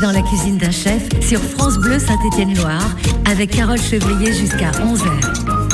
Dans 0.00 0.12
la 0.12 0.20
cuisine 0.20 0.58
d'un 0.58 0.70
chef 0.70 1.08
sur 1.22 1.40
France 1.40 1.78
Bleu 1.78 1.98
Saint-Étienne-Loire 1.98 2.96
avec 3.24 3.50
Carole 3.50 3.80
Chevrier 3.80 4.34
jusqu'à 4.34 4.70
11h. 4.72 5.65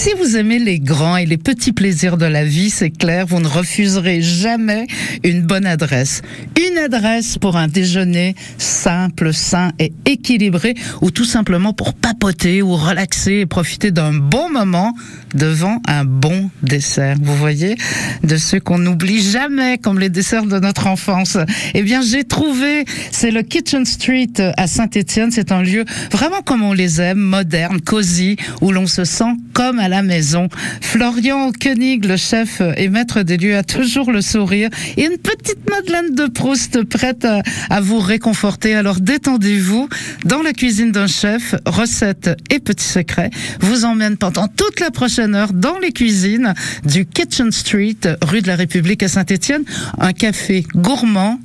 Si 0.00 0.10
vous 0.16 0.36
aimez 0.36 0.60
les 0.60 0.78
grands 0.78 1.16
et 1.16 1.26
les 1.26 1.38
petits 1.38 1.72
plaisirs 1.72 2.18
de 2.18 2.24
la 2.24 2.44
vie, 2.44 2.70
c'est 2.70 2.90
clair, 2.90 3.26
vous 3.26 3.40
ne 3.40 3.48
refuserez 3.48 4.22
jamais 4.22 4.86
une 5.24 5.42
bonne 5.42 5.66
adresse. 5.66 6.22
Une 6.56 6.78
adresse 6.78 7.36
pour 7.36 7.56
un 7.56 7.66
déjeuner 7.66 8.36
simple, 8.58 9.34
sain 9.34 9.72
et 9.80 9.92
équilibré, 10.04 10.76
ou 11.00 11.10
tout 11.10 11.24
simplement 11.24 11.72
pour 11.72 11.94
papoter 11.94 12.62
ou 12.62 12.76
relaxer 12.76 13.40
et 13.40 13.46
profiter 13.46 13.90
d'un 13.90 14.12
bon 14.14 14.48
moment 14.48 14.94
devant 15.34 15.82
un 15.88 16.04
bon 16.04 16.48
dessert. 16.62 17.16
Vous 17.20 17.34
voyez, 17.34 17.74
de 18.22 18.36
ceux 18.36 18.60
qu'on 18.60 18.78
n'oublie 18.78 19.20
jamais, 19.20 19.78
comme 19.78 19.98
les 19.98 20.10
desserts 20.10 20.46
de 20.46 20.60
notre 20.60 20.86
enfance. 20.86 21.38
Eh 21.74 21.82
bien, 21.82 22.02
j'ai 22.02 22.22
trouvé, 22.22 22.84
c'est 23.10 23.32
le 23.32 23.42
Kitchen 23.42 23.84
Street 23.84 24.30
à 24.56 24.68
Saint-Étienne. 24.68 25.32
C'est 25.32 25.50
un 25.50 25.62
lieu 25.62 25.84
vraiment 26.12 26.42
comme 26.42 26.62
on 26.62 26.72
les 26.72 27.00
aime, 27.00 27.18
moderne, 27.18 27.80
cosy, 27.80 28.36
où 28.60 28.70
l'on 28.70 28.86
se 28.86 29.02
sent 29.02 29.34
comme 29.54 29.80
à 29.80 29.87
la 29.88 30.02
maison. 30.02 30.48
Florian 30.80 31.52
Koenig, 31.52 32.04
le 32.04 32.16
chef 32.16 32.62
et 32.76 32.88
maître 32.88 33.22
des 33.22 33.36
lieux, 33.36 33.56
a 33.56 33.62
toujours 33.62 34.12
le 34.12 34.20
sourire 34.20 34.70
et 34.96 35.04
une 35.04 35.18
petite 35.18 35.68
Madeleine 35.68 36.14
de 36.14 36.26
Proust 36.26 36.82
prête 36.84 37.26
à, 37.70 37.80
vous 37.80 37.98
réconforter. 37.98 38.74
Alors 38.74 39.00
détendez-vous 39.00 39.88
dans 40.24 40.42
la 40.42 40.52
cuisine 40.52 40.92
d'un 40.92 41.06
chef, 41.06 41.54
recettes 41.66 42.30
et 42.50 42.58
petits 42.58 42.84
secrets 42.84 43.30
vous 43.60 43.84
emmène 43.84 44.16
pendant 44.16 44.48
toute 44.48 44.80
la 44.80 44.90
prochaine 44.90 45.34
heure 45.34 45.52
dans 45.52 45.78
les 45.78 45.92
cuisines 45.92 46.54
du 46.84 47.06
Kitchen 47.06 47.52
Street, 47.52 47.96
rue 48.22 48.42
de 48.42 48.48
la 48.48 48.56
République 48.56 49.02
à 49.02 49.08
Saint-Étienne, 49.08 49.64
un 49.98 50.12
café 50.12 50.64
gourmand 50.74 51.38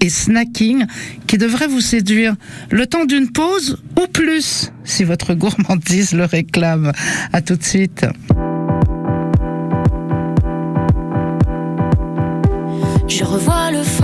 et 0.00 0.08
snacking 0.08 0.86
qui 1.26 1.38
devrait 1.38 1.66
vous 1.66 1.80
séduire 1.80 2.34
le 2.70 2.86
temps 2.86 3.04
d'une 3.04 3.30
pause 3.30 3.82
ou 4.00 4.06
plus 4.06 4.72
si 4.84 5.04
votre 5.04 5.34
gourmandise 5.34 6.12
le 6.12 6.24
réclame. 6.24 6.92
À 7.32 7.40
tout 7.40 7.56
de 7.56 7.62
suite. 7.62 8.06
Je 13.08 13.24
revois 13.24 13.70
le 13.70 13.82
fond, 13.82 14.03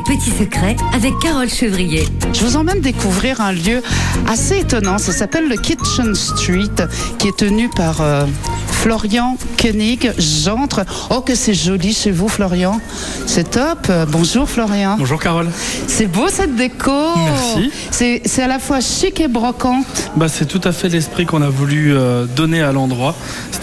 petits 0.00 0.30
secrets 0.30 0.76
avec 0.92 1.18
Carole 1.20 1.48
Chevrier. 1.48 2.06
Je 2.32 2.44
vous 2.44 2.56
emmène 2.56 2.80
découvrir 2.80 3.40
un 3.40 3.52
lieu 3.52 3.82
assez 4.28 4.58
étonnant. 4.58 4.98
Ça 4.98 5.12
s'appelle 5.12 5.48
le 5.48 5.56
Kitchen 5.56 6.14
Street, 6.14 6.86
qui 7.18 7.28
est 7.28 7.36
tenu 7.36 7.68
par 7.68 8.00
euh, 8.00 8.24
Florian 8.68 9.36
Koenig. 9.60 10.12
J'entre. 10.18 10.84
Oh, 11.10 11.20
que 11.20 11.34
c'est 11.34 11.54
joli 11.54 11.92
chez 11.92 12.10
vous, 12.10 12.28
Florian. 12.28 12.80
C'est 13.26 13.50
top. 13.50 13.90
Bonjour, 14.08 14.48
Florian. 14.48 14.96
Bonjour 14.98 15.20
Carole. 15.20 15.48
C'est 15.86 16.06
beau 16.06 16.28
cette 16.28 16.56
déco. 16.56 16.90
Merci. 17.16 17.70
C'est 17.90 18.22
c'est 18.24 18.42
à 18.42 18.48
la 18.48 18.58
fois 18.58 18.80
chic 18.80 19.20
et 19.20 19.28
brocante. 19.28 20.10
Bah, 20.16 20.28
c'est 20.28 20.46
tout 20.46 20.60
à 20.64 20.72
fait 20.72 20.88
l'esprit 20.88 21.26
qu'on 21.26 21.42
a 21.42 21.48
voulu 21.48 21.94
euh, 21.94 22.26
donner 22.26 22.62
à 22.62 22.72
l'endroit, 22.72 23.14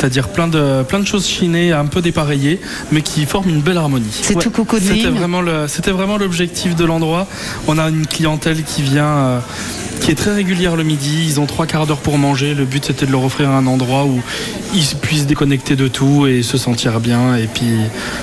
c'est-à-dire 0.03 0.27
plein 0.27 0.49
de, 0.49 0.83
plein 0.83 0.99
de 0.99 1.07
choses 1.07 1.25
chinées, 1.25 1.71
un 1.71 1.85
peu 1.85 2.01
dépareillées, 2.01 2.59
mais 2.91 3.01
qui 3.01 3.25
forment 3.25 3.47
une 3.47 3.61
belle 3.61 3.77
harmonie. 3.77 4.05
C'est 4.11 4.33
tout. 4.41 4.51
C'était 4.97 5.07
vraiment 5.17 5.39
le- 5.39 5.67
C'était 5.69 5.91
vraiment 5.91 6.17
l'objectif 6.17 6.75
de 6.75 6.83
l'endroit. 6.83 7.25
On 7.69 7.77
a 7.77 7.87
une 7.87 8.05
clientèle 8.05 8.63
qui 8.63 8.81
vient 8.81 9.05
euh, 9.07 9.39
qui 10.01 10.11
est 10.11 10.15
très 10.15 10.33
régulière 10.33 10.75
le 10.75 10.83
midi. 10.83 11.23
Ils 11.25 11.39
ont 11.39 11.45
trois 11.45 11.67
quarts 11.67 11.87
d'heure 11.87 11.99
pour 12.01 12.17
manger. 12.17 12.53
Le 12.53 12.65
but 12.65 12.83
c'était 12.83 13.05
de 13.05 13.13
leur 13.13 13.23
offrir 13.23 13.49
un 13.49 13.65
endroit 13.65 14.03
où 14.03 14.19
ils 14.73 14.95
puissent 14.97 15.25
déconnecter 15.25 15.75
de 15.75 15.87
tout 15.87 16.27
et 16.27 16.43
se 16.43 16.57
sentir 16.57 16.99
bien. 16.99 17.35
Et 17.37 17.47
puis 17.47 17.71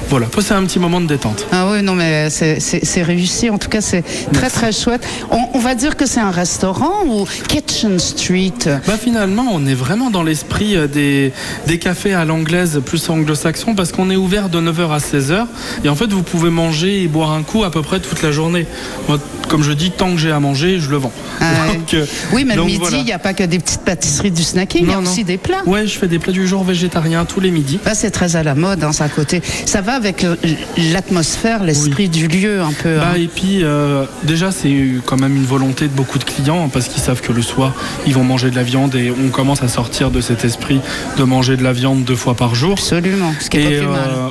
voilà, 0.08 0.26
passer 0.26 0.52
un 0.52 0.64
petit 0.64 0.78
moment 0.78 1.00
de 1.00 1.06
détente. 1.06 1.46
Ah 1.52 1.68
oui, 1.70 1.82
non 1.82 1.94
mais 1.94 2.28
c'est 2.30 3.02
réussi. 3.02 3.50
En 3.50 3.58
tout 3.58 3.68
cas, 3.68 3.80
c'est 3.80 4.04
très 4.32 4.50
très 4.50 4.72
chouette. 4.72 5.06
On, 5.30 5.58
va 5.58 5.74
dire 5.74 5.96
que 5.96 6.06
c'est 6.06 6.20
un 6.20 6.30
restaurant 6.30 7.04
ou 7.06 7.26
Kitchen 7.48 7.98
Street? 7.98 8.52
Bah 8.86 8.96
finalement, 9.00 9.46
on 9.52 9.66
est 9.66 9.74
vraiment 9.74 10.10
dans 10.10 10.22
l'esprit 10.22 10.74
euh, 10.74 10.86
des, 10.86 11.32
des 11.66 11.78
cafés 11.78 12.14
à 12.14 12.24
l'anglaise 12.24 12.80
plus 12.84 13.10
anglo-saxon 13.10 13.74
parce 13.74 13.92
qu'on 13.92 14.10
est 14.10 14.16
ouvert 14.16 14.48
de 14.48 14.58
9h 14.58 14.90
à 14.90 14.98
16h 14.98 15.46
et 15.84 15.88
en 15.88 15.94
fait 15.94 16.10
vous 16.10 16.22
pouvez 16.22 16.50
manger 16.50 17.02
et 17.02 17.08
boire 17.08 17.32
un 17.32 17.42
coup 17.42 17.62
à 17.64 17.70
peu 17.70 17.82
près 17.82 18.00
toute 18.00 18.22
la 18.22 18.32
journée. 18.32 18.66
Moi, 19.06 19.18
comme 19.48 19.62
je 19.62 19.72
dis, 19.72 19.90
tant 19.90 20.12
que 20.12 20.18
j'ai 20.18 20.30
à 20.30 20.40
manger, 20.40 20.78
je 20.78 20.90
le 20.90 20.96
vends. 20.96 21.12
Ah 21.40 21.44
oui, 22.32 22.44
mais 22.44 22.56
le 22.56 22.64
midi, 22.64 22.84
il 22.92 23.04
n'y 23.04 23.12
a 23.12 23.18
pas 23.18 23.34
que 23.34 23.42
des 23.42 23.58
petites 23.58 23.82
pâtisseries 23.82 24.30
du 24.30 24.42
snacking, 24.42 24.84
il 24.84 24.90
y 24.90 24.94
a 24.94 25.00
aussi 25.00 25.24
des 25.24 25.38
plats. 25.38 25.62
Ouais, 25.66 25.86
je 25.86 25.98
fais 25.98 26.08
des 26.08 26.18
plats 26.18 26.32
du 26.32 26.39
jour 26.46 26.64
végétariens 26.64 27.24
tous 27.24 27.40
les 27.40 27.50
midis. 27.50 27.78
Bah, 27.84 27.94
c'est 27.94 28.10
très 28.10 28.36
à 28.36 28.42
la 28.42 28.54
mode, 28.54 28.84
hein, 28.84 28.92
ça 28.92 29.08
côté. 29.08 29.42
Ça 29.66 29.80
va 29.80 29.94
avec 29.94 30.24
euh, 30.24 30.36
l'atmosphère, 30.92 31.62
l'esprit 31.64 32.08
du 32.08 32.28
lieu 32.28 32.60
un 32.60 32.72
peu. 32.72 32.96
Bah, 32.96 33.12
hein. 33.12 33.18
Et 33.18 33.28
puis, 33.28 33.62
euh, 33.62 34.04
déjà, 34.24 34.50
c'est 34.50 34.74
quand 35.06 35.18
même 35.18 35.36
une 35.36 35.44
volonté 35.44 35.86
de 35.86 35.92
beaucoup 35.92 36.18
de 36.18 36.24
clients 36.24 36.64
hein, 36.64 36.70
parce 36.72 36.88
qu'ils 36.88 37.02
savent 37.02 37.20
que 37.20 37.32
le 37.32 37.42
soir, 37.42 37.74
ils 38.06 38.14
vont 38.14 38.24
manger 38.24 38.50
de 38.50 38.56
la 38.56 38.62
viande 38.62 38.94
et 38.94 39.10
on 39.10 39.28
commence 39.28 39.62
à 39.62 39.68
sortir 39.68 40.10
de 40.10 40.20
cet 40.20 40.44
esprit 40.44 40.80
de 41.16 41.24
manger 41.24 41.56
de 41.56 41.62
la 41.62 41.72
viande 41.72 42.04
deux 42.04 42.16
fois 42.16 42.34
par 42.34 42.54
jour. 42.54 42.72
Absolument, 42.72 43.32
ce 43.40 43.50
qui 43.50 43.58
est 43.58 43.70
et 43.70 43.82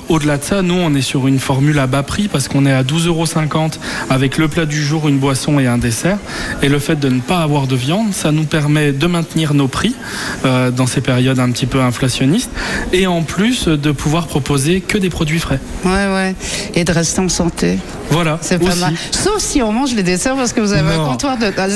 au-delà 0.09 0.38
de 0.38 0.44
ça, 0.44 0.62
nous, 0.62 0.75
on 0.75 0.94
est 0.95 1.01
sur 1.01 1.27
une 1.27 1.39
formule 1.39 1.79
à 1.79 1.88
bas 1.88 2.03
prix 2.03 2.27
parce 2.27 2.47
qu'on 2.47 2.65
est 2.65 2.73
à 2.73 2.83
12,50 2.83 3.07
euros 3.07 3.25
avec 4.09 4.38
le 4.38 4.47
plat 4.47 4.65
du 4.65 4.83
jour, 4.83 5.07
une 5.07 5.19
boisson 5.19 5.59
et 5.59 5.67
un 5.67 5.77
dessert. 5.77 6.17
Et 6.62 6.69
le 6.69 6.79
fait 6.79 7.00
de 7.00 7.09
ne 7.09 7.21
pas 7.21 7.41
avoir 7.41 7.67
de 7.67 7.75
viande, 7.75 8.13
ça 8.13 8.31
nous 8.31 8.44
permet 8.44 8.91
de 8.91 9.07
maintenir 9.07 9.53
nos 9.53 9.67
prix 9.67 9.95
euh, 10.45 10.71
dans 10.71 10.88
ces 10.88 11.01
périodes 11.01 11.39
un 11.39 11.51
petit 11.51 11.65
peu 11.65 11.81
inflationnistes 11.81 11.99
et 12.94 13.07
en 13.07 13.24
plus 13.24 13.68
de 13.68 13.92
pouvoir 13.92 14.28
proposer 14.28 14.81
que 14.81 14.98
des 14.98 15.10
produits 15.10 15.40
frais. 15.40 15.60
Ouais, 15.86 15.92
ouais. 15.92 16.36
Et 16.75 16.84
de 16.84 16.92
rester 16.92 17.22
en 17.22 17.30
santé. 17.30 17.78
Voilà. 18.12 18.40
C'est 18.42 18.57
pas 18.60 18.75
mal. 18.75 18.94
Sauf 19.12 19.40
si 19.40 19.62
on 19.62 19.72
mange 19.72 19.94
les 19.94 20.04
desserts 20.04 20.36
parce 20.36 20.54
que 20.54 20.62
vous 20.62 20.74
avez 20.74 20.94
un 20.94 21.06
comptoir 21.06 21.38
de. 21.38 21.51
Ah, 21.57 21.68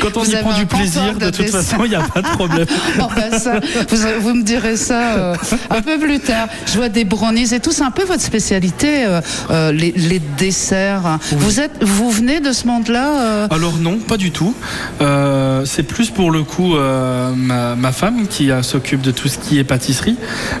Quand 0.00 0.16
on 0.16 0.24
y 0.24 0.36
prend 0.36 0.58
du 0.58 0.66
plaisir, 0.66 1.14
de, 1.14 1.30
toute 1.30 1.50
façon, 1.50 1.84
il 1.84 1.90
n'y 1.90 1.96
a 1.96 2.02
pas 2.02 2.22
de 2.22 2.28
problème. 2.28 2.66
vous, 4.20 4.34
me 4.34 4.42
direz 4.42 4.76
ça 4.76 5.16
euh, 5.16 5.36
un 5.70 5.82
peu 5.82 5.98
plus 5.98 6.20
tard. 6.20 6.48
Je 6.66 6.76
vois 6.76 6.88
des 6.88 7.04
brownies 7.04 7.54
et 7.54 7.60
tout. 7.60 7.72
C'est 7.72 7.82
un 7.82 7.90
peu 7.90 8.04
votre 8.04 8.22
spécialité, 8.22 9.06
euh, 9.50 9.72
les, 9.72 9.92
les, 9.92 10.20
desserts. 10.36 11.18
Vous, 11.32 11.60
êtes, 11.60 11.82
vous 11.82 12.10
venez 12.10 12.40
de 12.40 12.52
ce 12.52 12.66
monde-là 12.66 13.46
Alors 13.50 13.78
non, 13.78 13.98
pas 13.98 14.16
du 14.16 14.30
tout. 14.30 14.54
Euh, 15.00 15.64
c'est 15.64 15.82
plus 15.82 16.10
pour 16.10 16.30
le 16.30 16.42
coup 16.42 16.76
euh, 16.76 17.32
ma, 17.34 17.92
femme 17.92 18.26
qui 18.28 18.50
s'occupe 18.62 19.00
de 19.00 19.10
tout 19.10 19.28
ce 19.28 19.38
qui 19.38 19.58
est 19.58 19.64
pâtisserie. 19.68 20.16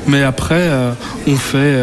Mais 0.06 0.22
après, 0.22 0.68
euh, 0.68 0.92
on, 1.26 1.36
fait, 1.36 1.76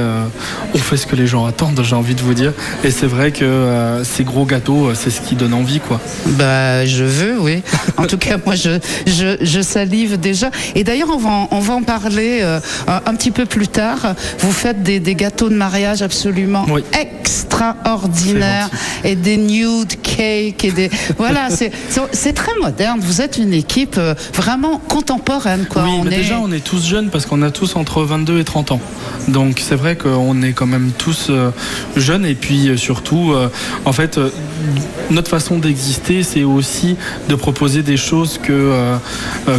on 0.76 0.78
fait 0.78 0.98
ce 0.98 1.08
que 1.08 1.16
les 1.16 1.26
gens 1.26 1.46
attendent, 1.46 1.82
j'ai 1.84 1.96
envie 1.96 2.16
de 2.16 2.22
vous 2.22 2.34
dire. 2.34 2.54
Et 2.84 2.92
c'est 2.92 3.08
vrai 3.08 3.32
que 3.32 4.02
ces 4.04 4.24
gros 4.24 4.46
gâteaux, 4.46 4.94
c'est 4.94 5.10
ce 5.10 5.22
qui 5.22 5.36
donne 5.36 5.54
envie. 5.54 5.80
quoi. 5.80 6.00
Bah, 6.38 6.86
je 6.86 7.04
veux, 7.04 7.40
oui. 7.40 7.64
En 7.98 8.06
tout 8.06 8.18
cas, 8.18 8.38
moi, 8.46 8.56
je, 8.56 8.80
je, 9.06 9.62
salive 9.62 10.20
déjà. 10.20 10.52
Et 10.76 10.84
d'ailleurs, 10.84 11.10
on 11.14 11.18
va, 11.18 11.48
on 11.52 11.60
va 11.60 11.74
en 11.76 11.84
parler 11.84 12.42
un 12.88 13.16
petit 13.16 13.32
peu 13.32 13.46
plus 13.46 13.68
tard. 13.68 14.16
Vous 14.40 14.52
faites 14.52 14.84
des, 14.84 15.16
gâteaux 15.16 15.50
de 15.50 15.56
mariage 15.56 16.02
absolument 16.02 16.66
extraordinaires 17.00 18.70
et 19.04 19.16
des 19.16 19.38
nude 19.38 19.94
cakes 20.02 20.64
et 20.66 20.72
des 20.72 20.90
voilà, 21.18 21.50
c'est 21.50 22.34
très 22.34 22.52
moderne. 22.62 23.00
Vous 23.02 23.22
êtes 23.22 23.38
une 23.38 23.54
équipe 23.54 23.96
euh, 23.98 24.14
vraiment 24.34 24.78
contemporaine. 24.78 25.66
Quoi. 25.70 25.84
Oui, 25.84 26.02
mais 26.04 26.18
déjà, 26.18 26.40
on 26.40 26.52
est 26.52 26.64
tous 26.64 26.86
jeunes 26.86 27.10
parce 27.10 27.26
qu'on 27.26 27.42
a 27.42 27.52
tous 27.52 27.76
entre 27.76 28.04
22 28.04 28.40
et 28.40 28.44
30 28.44 28.72
ans. 28.72 28.82
Donc 29.28 29.62
c'est 29.62 29.76
vrai 29.76 29.96
qu'on 29.96 30.42
est 30.42 30.54
quand 30.66 30.72
même 30.72 30.92
tous 30.98 31.28
euh, 31.30 31.52
jeunes 31.96 32.26
et 32.26 32.34
puis 32.34 32.70
euh, 32.70 32.78
surtout, 32.78 33.34
en 33.86 33.94
fait, 33.94 34.20
notre 35.12 35.30
façon 35.30 35.60
d'exister, 35.60 36.24
c'est 36.24 36.44
aussi 36.44 36.96
de 37.30 37.36
proposer 37.36 37.84
des 37.84 37.98
choses 37.98 38.40
que, 38.42 38.98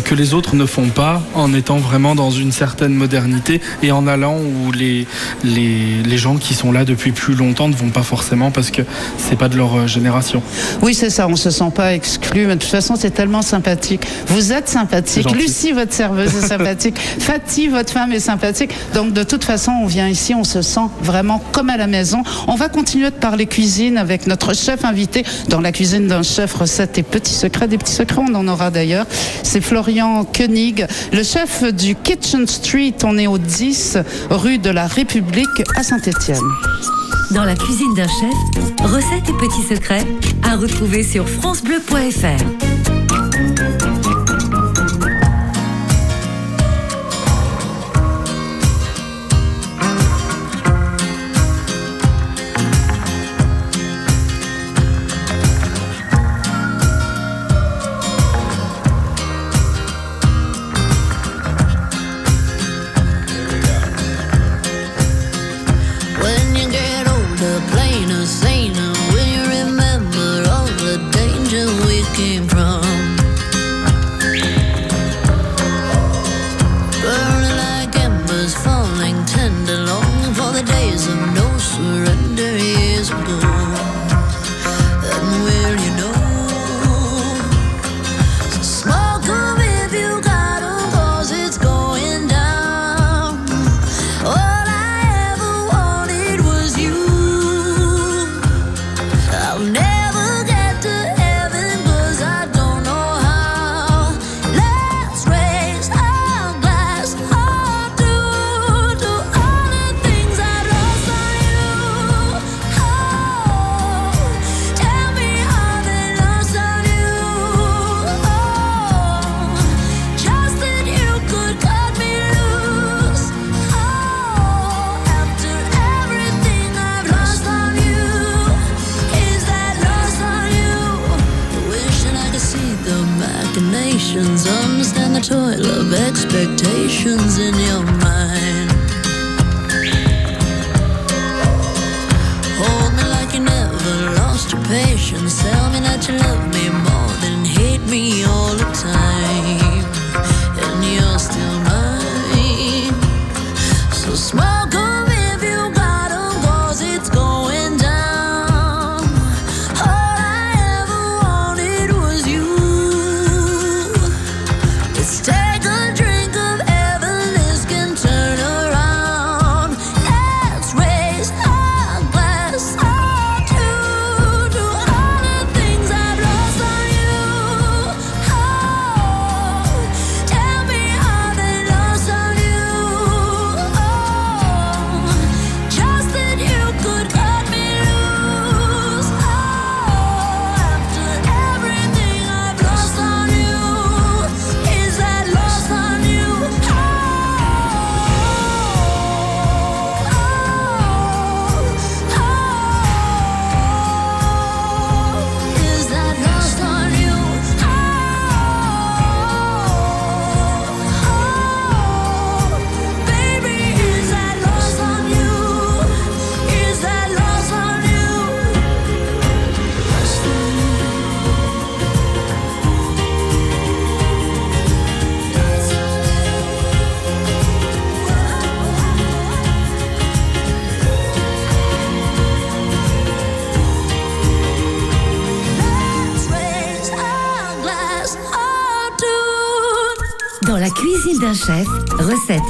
que 0.04 0.14
les 0.14 0.34
autres 0.34 0.56
ne 0.56 0.66
font 0.66 0.88
pas 0.88 1.22
en 1.34 1.52
étant 1.54 1.78
vraiment 1.78 2.14
dans 2.14 2.30
une 2.30 2.52
certaine 2.52 2.94
modernité 2.94 3.60
et 3.82 3.92
en 3.92 4.06
allant 4.06 4.36
où 4.38 4.72
les, 4.72 5.06
les, 5.44 6.02
les 6.04 6.18
gens 6.18 6.36
qui 6.36 6.54
sont 6.54 6.72
là 6.72 6.84
depuis 6.84 7.12
plus 7.12 7.34
longtemps 7.34 7.68
ne 7.68 7.74
vont 7.74 7.90
pas 7.90 8.02
forcément 8.02 8.50
parce 8.50 8.70
que 8.70 8.82
c'est 9.18 9.36
pas 9.36 9.48
de 9.48 9.56
leur 9.56 9.86
génération. 9.86 10.42
Oui, 10.82 10.94
c'est 10.94 11.10
ça, 11.10 11.28
on 11.28 11.36
se 11.36 11.50
sent 11.50 11.70
pas 11.74 11.94
exclu, 11.94 12.46
mais 12.46 12.56
de 12.56 12.60
toute 12.60 12.70
façon, 12.70 12.96
c'est 12.96 13.10
tellement 13.10 13.42
sympathique. 13.42 14.06
Vous 14.28 14.52
êtes 14.52 14.68
sympathique. 14.68 15.30
Lucie, 15.32 15.72
votre 15.72 15.92
serveuse, 15.92 16.34
est 16.34 16.48
sympathique. 16.48 16.98
Fatih, 16.98 17.68
votre 17.68 17.92
femme, 17.92 18.12
est 18.12 18.20
sympathique. 18.20 18.72
Donc, 18.94 19.12
de 19.12 19.22
toute 19.22 19.44
façon, 19.44 19.72
on 19.82 19.86
vient 19.86 20.08
ici, 20.08 20.34
on 20.34 20.44
se 20.44 20.62
sent 20.62 20.88
vraiment 21.02 21.42
comme 21.52 21.70
à 21.70 21.76
la 21.76 21.86
maison. 21.86 22.22
On 22.48 22.54
va 22.54 22.68
continuer 22.68 23.10
de 23.10 23.16
parler 23.16 23.46
cuisine 23.46 23.98
avec 23.98 24.26
notre 24.26 24.54
chef 24.54 24.84
invité 24.84 25.24
dans 25.48 25.60
la 25.60 25.72
cuisine 25.72 26.06
d'un 26.06 26.22
chef, 26.22 26.54
recettes 26.54 26.98
et 26.98 27.02
petits 27.02 27.34
secrets. 27.34 27.68
Des 27.68 27.78
petits 27.78 27.92
secrets, 27.92 28.22
on 28.28 28.34
en 28.34 28.48
aura 28.48 28.70
d'ailleurs. 28.70 29.06
C'est 29.42 29.60
Florian 29.60 30.24
Koenig, 30.24 30.86
le 31.12 31.22
chef 31.22 31.64
du 31.74 31.94
Kitchen 31.94 32.46
Street. 32.46 32.94
On 33.04 33.18
est 33.18 33.26
au 33.26 33.38
10 33.38 33.98
rue 34.30 34.58
de 34.58 34.70
la 34.70 34.86
République 34.86 35.46
à 35.76 35.82
Saint-Étienne. 35.82 36.38
Dans 37.32 37.44
la 37.44 37.56
cuisine 37.56 37.92
d'un 37.94 38.06
chef, 38.06 38.90
recettes 38.92 39.28
et 39.28 39.32
petits 39.32 39.62
secrets 39.68 40.06
à 40.44 40.56
retrouver 40.56 41.02
sur 41.02 41.28
francebleu.fr. 41.28 43.05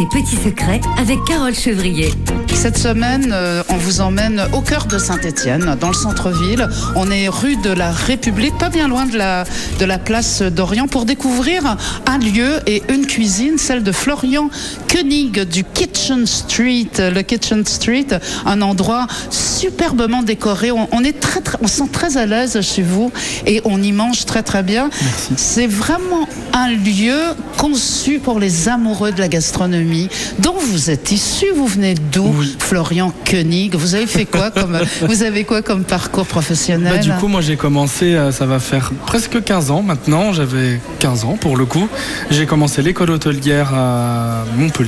et 0.01 0.07
petits 0.07 0.37
secrets 0.37 0.81
avec 0.99 1.19
Carole 1.25 1.55
Chevrier. 1.55 2.13
Cette 2.53 2.79
semaine, 2.79 3.31
euh, 3.33 3.63
on 3.69 3.77
vous 3.77 4.01
emmène 4.01 4.43
au 4.53 4.61
cœur 4.61 4.87
de 4.87 4.99
Saint-Étienne, 4.99 5.77
dans 5.81 5.89
le 5.89 5.95
centre-ville. 5.95 6.69
On 6.97 7.11
est 7.11 7.29
rue 7.29 7.57
de 7.57 7.71
la 7.71 7.91
République, 7.91 8.57
pas 8.59 8.69
bien 8.69 8.89
loin 8.89 9.07
de 9.07 9.17
la 9.17 9.99
place 9.99 10.43
d'Orient, 10.43 10.89
pour 10.89 11.05
découvrir 11.05 11.77
un 12.07 12.19
lieu 12.19 12.61
et 12.67 12.83
une 12.89 13.07
cuisine, 13.07 13.59
celle 13.59 13.83
de 13.83 13.93
Florian 13.93 14.51
Koenig 14.97 15.45
du 15.45 15.63
Kitchen 15.63 16.27
Street. 16.27 16.89
Le 16.99 17.21
Kitchen 17.21 17.67
Street, 17.67 18.07
un 18.47 18.63
endroit 18.63 19.07
superbement 19.29 20.23
décoré. 20.23 20.71
On, 20.71 20.89
on 20.91 21.05
est 21.05 21.21
très, 21.21 21.43
très, 21.43 21.59
on 21.61 21.67
se 21.67 21.77
sent 21.77 21.89
très 21.93 22.17
à 22.17 22.25
l'aise 22.25 22.59
chez 22.63 22.81
vous 22.81 23.13
et 23.47 23.61
on 23.67 23.83
y 23.83 23.93
mange 23.93 24.25
très 24.25 24.43
très 24.43 24.63
bien. 24.63 24.89
C'est 25.37 25.67
vraiment 25.67 26.27
un 26.55 26.71
lieu 26.71 27.19
conçu 27.59 28.21
pour 28.21 28.41
les 28.41 28.69
amoureux 28.71 29.13
de 29.13 29.21
la 29.21 29.29
gastronomie, 29.29 30.09
dont 30.39 30.57
vous 30.59 30.91
êtes 30.91 31.13
issu. 31.13 31.47
Vous 31.55 31.67
venez 31.67 31.95
d'où, 31.95 32.33
Florian 32.59 33.13
Koenig? 33.31 33.75
Vous 33.75 33.95
avez 33.95 34.07
fait 34.07 34.25
quoi 34.25 34.51
comme 34.51 34.79
vous 35.03 35.23
avez 35.23 35.45
quoi 35.45 35.61
comme 35.61 35.85
parcours 35.85 36.27
professionnel? 36.27 36.95
Bah, 36.95 37.03
du 37.03 37.13
coup, 37.13 37.29
moi 37.29 37.43
j'ai 37.43 37.57
commencé, 37.57 38.15
euh, 38.15 38.33
ça 38.33 38.47
va 38.47 38.61
faire 38.61 38.93
presque 39.07 39.43
15 39.45 39.71
ans 39.71 39.83
maintenant, 39.83 40.33
j'avais 40.33 40.81
15 41.01 41.25
ans 41.25 41.37
pour 41.39 41.59
le 41.59 41.67
coup. 41.67 41.87
J'ai 42.31 42.47
commencé 42.47 42.81
l'école 42.81 43.11
hôtelière 43.11 43.75
à 43.75 44.45
Montpellier. 44.57 44.86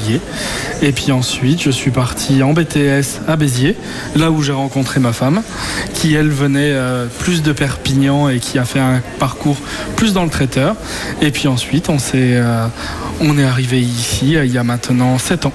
Et 0.83 0.93
puis 0.93 1.12
ensuite, 1.12 1.62
je 1.62 1.71
suis 1.71 1.90
parti 1.90 2.43
en 2.43 2.52
BTS 2.52 3.21
à 3.26 3.37
Béziers, 3.37 3.76
là 4.17 4.31
où 4.31 4.43
j'ai 4.43 4.52
rencontré 4.52 5.00
ma 5.00 5.12
femme, 5.12 5.43
qui 5.95 6.14
elle 6.14 6.31
venait 6.31 6.73
euh, 6.73 7.07
plus 7.19 7.43
de 7.43 7.52
Perpignan 7.52 8.28
et 8.28 8.38
qui 8.38 8.59
a 8.59 8.64
fait 8.64 8.78
un 8.81 9.00
parcours 9.19 9.57
plus 9.97 10.12
dans 10.12 10.25
le 10.25 10.31
traiteur. 10.31 10.76
Et 11.21 11.31
puis 11.31 11.49
ensuite, 11.49 11.88
on, 11.88 11.99
s'est, 11.99 12.35
euh, 12.37 12.67
on 13.21 13.38
est 13.38 13.45
arrivé 13.45 13.81
ici 13.81 14.37
euh, 14.37 14.45
il 14.45 14.52
y 14.52 14.59
a 14.59 14.64
maintenant 14.64 15.19
7 15.19 15.47
ans. 15.47 15.52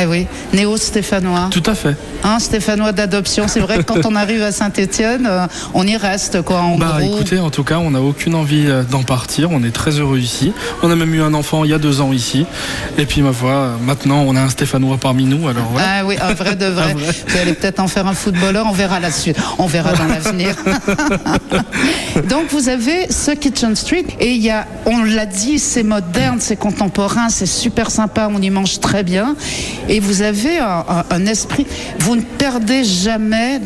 Eh 0.00 0.06
oui, 0.06 0.26
néo-stéphanois. 0.52 1.48
Tout 1.50 1.62
à 1.66 1.74
fait. 1.74 1.96
Hein, 2.24 2.38
stéphanois 2.38 2.92
d'adoption. 2.92 3.46
C'est 3.48 3.60
vrai 3.60 3.78
que 3.78 3.82
quand 3.82 4.06
on 4.06 4.16
arrive 4.16 4.42
à 4.42 4.50
Saint-Étienne, 4.52 5.28
on 5.74 5.86
y 5.86 5.96
reste 5.96 6.42
quoi. 6.42 6.60
En 6.62 6.76
Bah 6.78 6.96
gros. 6.98 7.16
écoutez, 7.16 7.38
en 7.38 7.50
tout 7.50 7.64
cas, 7.64 7.78
on 7.78 7.92
n'a 7.92 8.00
aucune 8.00 8.34
envie 8.34 8.66
d'en 8.90 9.02
partir. 9.02 9.50
On 9.50 9.62
est 9.62 9.70
très 9.74 9.92
heureux 10.00 10.18
ici. 10.18 10.52
On 10.82 10.90
a 10.90 10.96
même 10.96 11.14
eu 11.14 11.22
un 11.22 11.34
enfant 11.34 11.64
il 11.64 11.70
y 11.70 11.74
a 11.74 11.78
deux 11.78 12.00
ans 12.00 12.12
ici. 12.12 12.46
Et 12.98 13.06
puis 13.06 13.22
ma 13.22 13.32
foi, 13.32 13.76
maintenant 13.84 14.22
on 14.26 14.34
a 14.36 14.40
un 14.40 14.48
Stéphanois 14.48 14.98
parmi 14.98 15.24
nous. 15.24 15.46
Alors. 15.48 15.70
Ah 15.78 16.04
oui, 16.04 16.16
un 16.20 16.34
vrai 16.34 16.56
de 16.56 16.66
vrai. 16.66 16.90
Un 16.92 16.94
vrai. 16.98 17.12
Vous 17.28 17.36
allez 17.38 17.52
peut-être 17.54 17.80
en 17.80 17.88
faire 17.88 18.06
un 18.06 18.14
footballeur, 18.14 18.66
on 18.68 18.72
verra 18.72 19.00
la 19.00 19.10
suite. 19.10 19.36
On 19.58 19.66
verra 19.66 19.92
dans 19.92 20.06
l'avenir. 20.06 20.54
Donc 22.28 22.50
vous 22.50 22.68
avez 22.68 23.10
ce 23.10 23.32
Kitchen 23.32 23.74
Street 23.76 24.06
et 24.20 24.32
il 24.34 24.42
y 24.42 24.50
a, 24.50 24.66
on 24.86 25.02
l'a 25.04 25.26
dit, 25.26 25.58
c'est 25.58 25.82
moderne, 25.82 26.38
c'est 26.40 26.56
contemporain, 26.56 27.28
c'est 27.28 27.46
super 27.46 27.90
sympa, 27.90 28.28
on 28.32 28.40
y 28.40 28.50
mange 28.50 28.80
très 28.80 29.02
bien. 29.02 29.36
Et 29.88 30.00
vous 30.00 30.22
avez 30.22 30.58
un, 30.58 30.84
un- 30.88 31.04
un 31.10 31.26
esprit, 31.26 31.66
vous 31.98 32.16
ne 32.16 32.22
perdez 32.22 32.84
jamais 32.84 33.60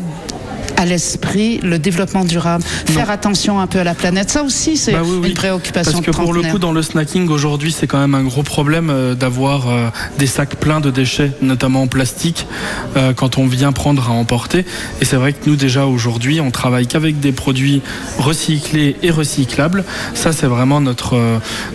à 0.79 0.85
l'esprit 0.85 1.59
le 1.61 1.77
développement 1.77 2.23
durable, 2.23 2.63
faire 2.63 3.09
attention 3.09 3.59
un 3.59 3.67
peu 3.67 3.79
à 3.79 3.83
la 3.83 3.93
planète. 3.93 4.31
Ça 4.31 4.43
aussi, 4.43 4.77
c'est 4.77 4.93
Bah 4.93 5.01
oui, 5.03 5.17
oui. 5.21 5.27
une 5.29 5.33
préoccupation 5.33 5.91
Parce 5.91 6.05
que 6.05 6.11
pour 6.11 6.31
le 6.31 6.41
coup, 6.43 6.57
dans 6.57 6.71
le 6.71 6.81
snacking 6.81 7.27
aujourd'hui, 7.27 7.73
c'est 7.73 7.85
quand 7.85 7.99
même 7.99 8.15
un 8.15 8.23
gros 8.23 8.43
problème 8.43 8.89
euh, 8.89 9.13
d'avoir 9.13 9.69
euh, 9.69 9.89
des 10.17 10.25
sacs 10.27 10.55
pleins 10.55 10.79
de 10.79 10.89
déchets, 10.89 11.31
notamment 11.41 11.81
en 11.81 11.87
plastique, 11.87 12.47
euh, 12.95 13.13
quand 13.13 13.37
on 13.37 13.45
vient 13.45 13.73
prendre 13.73 14.09
à 14.09 14.13
emporter. 14.13 14.65
Et 15.01 15.05
c'est 15.05 15.17
vrai 15.17 15.33
que 15.33 15.49
nous 15.49 15.57
déjà 15.57 15.85
aujourd'hui, 15.85 16.39
on 16.39 16.49
travaille 16.49 16.87
qu'avec 16.87 17.19
des 17.19 17.33
produits 17.33 17.81
recyclés 18.17 18.95
et 19.03 19.11
recyclables. 19.11 19.83
Ça, 20.13 20.31
c'est 20.31 20.47
vraiment 20.47 20.79
notre 20.79 21.19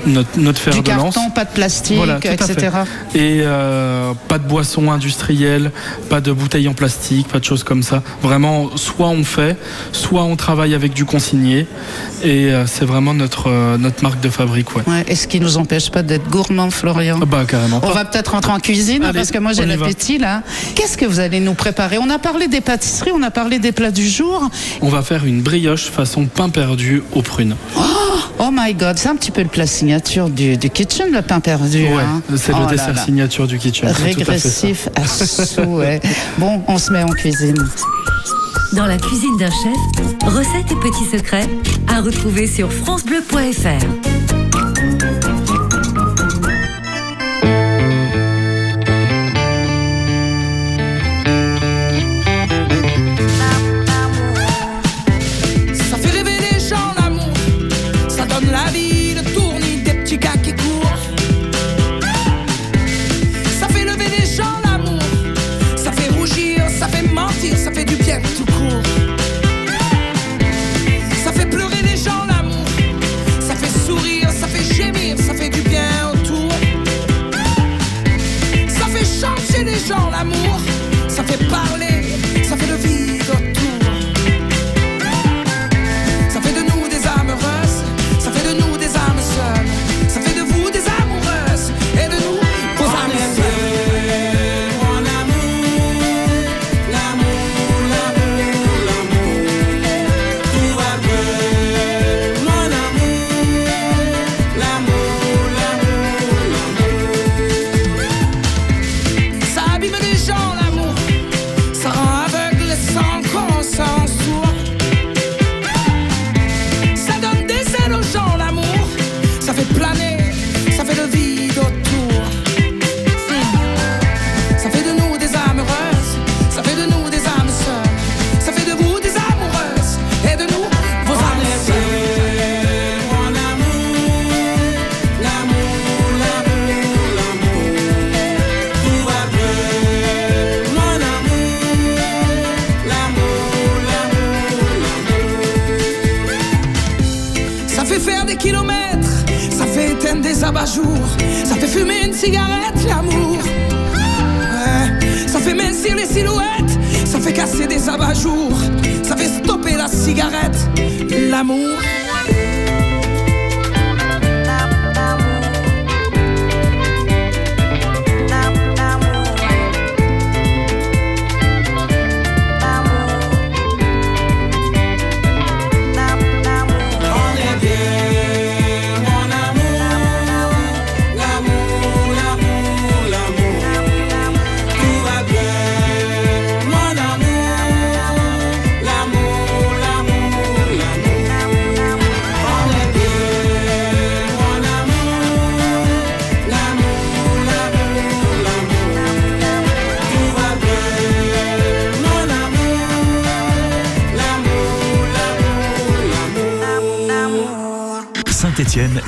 notre, 0.07 0.39
notre 0.39 0.59
fer 0.59 0.73
du 0.73 0.81
de 0.81 0.91
lance. 0.91 1.15
carton, 1.15 1.31
pas 1.31 1.45
de 1.45 1.51
plastique, 1.51 1.97
Voilà, 1.97 2.19
etc. 2.19 2.69
Et 3.15 3.41
euh, 3.43 4.13
pas 4.29 4.39
de 4.39 4.47
boissons 4.47 4.91
industrielles, 4.91 5.71
pas 6.09 6.21
de 6.21 6.33
bouteilles 6.33 6.69
en 6.69 6.75
plastique, 6.75 7.29
pas 7.29 7.39
de 7.39 7.45
choses 7.45 7.65
comme 7.65 7.83
ça. 7.83 8.03
Vraiment, 8.23 8.71
soit 8.95 9.09
on 9.09 9.25
fait, 9.25 9.57
soit 9.93 10.23
on 10.25 10.37
travaille 10.37 10.75
avec 10.75 10.93
du 10.93 11.05
consigné. 11.05 11.67
Et 12.23 12.53
euh, 12.53 12.67
c'est 12.67 12.85
vraiment 12.85 13.15
notre, 13.15 13.49
euh, 13.51 13.77
notre 13.79 14.03
marque 14.03 14.21
de 14.21 14.29
fabrique. 14.31 14.75
Ouais. 14.77 14.83
Ouais, 14.87 15.05
et 15.09 15.15
ce 15.15 15.27
qui 15.27 15.41
nous 15.41 15.57
empêche 15.59 15.91
pas 15.91 16.03
d'être 16.03 16.29
gourmand, 16.31 16.71
Florian. 16.71 17.19
Ah 17.21 17.27
Bah 17.27 17.45
carrément 17.47 17.81
On 17.83 17.91
va 17.91 18.05
peut-être 18.05 18.33
rentrer 18.33 18.53
en 18.53 18.61
cuisine 18.61 19.05
Allez, 19.05 19.13
parce 19.13 19.31
que 19.31 19.39
moi 19.39 19.53
j'ai 19.53 19.67
l'appétit 19.67 20.19
là. 20.19 20.43
Qu'est-ce 20.75 20.97
que 20.97 21.05
vous 21.05 21.21
allez 21.21 21.41
nous 21.41 21.55
préparer? 21.55 21.99
On 21.99 22.11
a 22.11 22.19
parlé 22.19 22.49
des 22.49 22.61
pâtisseries, 22.61 23.11
on 23.15 23.23
a 23.23 23.31
parlé 23.31 23.59
des 23.59 23.73
plats 23.73 23.91
du 23.91 24.09
jour. 24.09 24.49
On 24.81 24.89
va 24.89 25.03
faire 25.03 25.25
une 25.25 25.43
brioche 25.43 25.85
façon 25.91 26.27
pain 26.27 26.49
perdu 26.49 27.03
aux 27.13 27.23
prunes. 27.23 27.57
Oh 28.39 28.51
my 28.53 28.75
god, 28.75 28.99
c'est 28.99 29.09
un 29.09 29.17
petit 29.17 29.31
peu 29.31 29.43
le 29.43 29.49
plat 29.49 29.67
signature 29.67 30.29
du, 30.29 30.57
du 30.57 30.69
kitchen, 30.71 31.13
le 31.13 31.23
pain 31.23 31.41
perdu. 31.41 31.85
Ouais, 31.85 32.03
hein. 32.03 32.23
c'est 32.37 32.53
le 32.53 32.59
Oh 32.67 32.71
dessert 32.71 32.95
là. 32.95 33.05
signature 33.05 33.47
du 33.47 33.59
kitchen. 33.59 33.89
tout 33.89 34.03
à. 34.03 34.05
Régressif 34.05 34.89
à 34.97 35.07
souhait. 35.07 36.01
Bon, 36.39 36.63
on 36.67 36.79
se 36.79 36.93
met 36.93 37.03
en 37.03 37.09
cuisine. 37.09 37.55
Dans 38.75 38.87
la 38.87 38.99
cuisine 38.99 39.37
d'un 39.37 39.51
chef, 39.51 39.77
recettes 40.27 40.73
et 40.73 40.77
petits 40.77 41.05
secrets 41.05 41.49
à 41.87 42.01
retrouver 42.01 42.49
sur 42.49 42.73
francebleu.fr. 42.73 44.24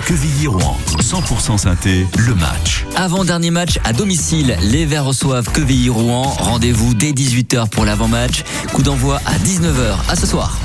Quevilly-Rouen. 0.06 0.78
100% 1.00 1.58
synthé, 1.58 2.06
le 2.16 2.36
match. 2.36 2.86
Avant-dernier 2.94 3.50
match 3.50 3.80
à 3.82 3.92
domicile, 3.92 4.56
les 4.62 4.86
Verts 4.86 5.06
reçoivent 5.06 5.50
Quevilly-Rouen. 5.50 6.22
Rendez-vous 6.22 6.94
dès 6.94 7.10
18h 7.10 7.68
pour 7.70 7.84
l'avant-match. 7.84 8.44
Coup 8.72 8.84
d'envoi 8.84 9.20
à 9.26 9.36
19h. 9.38 9.96
À 10.08 10.14
ce 10.14 10.26
soir. 10.26 10.60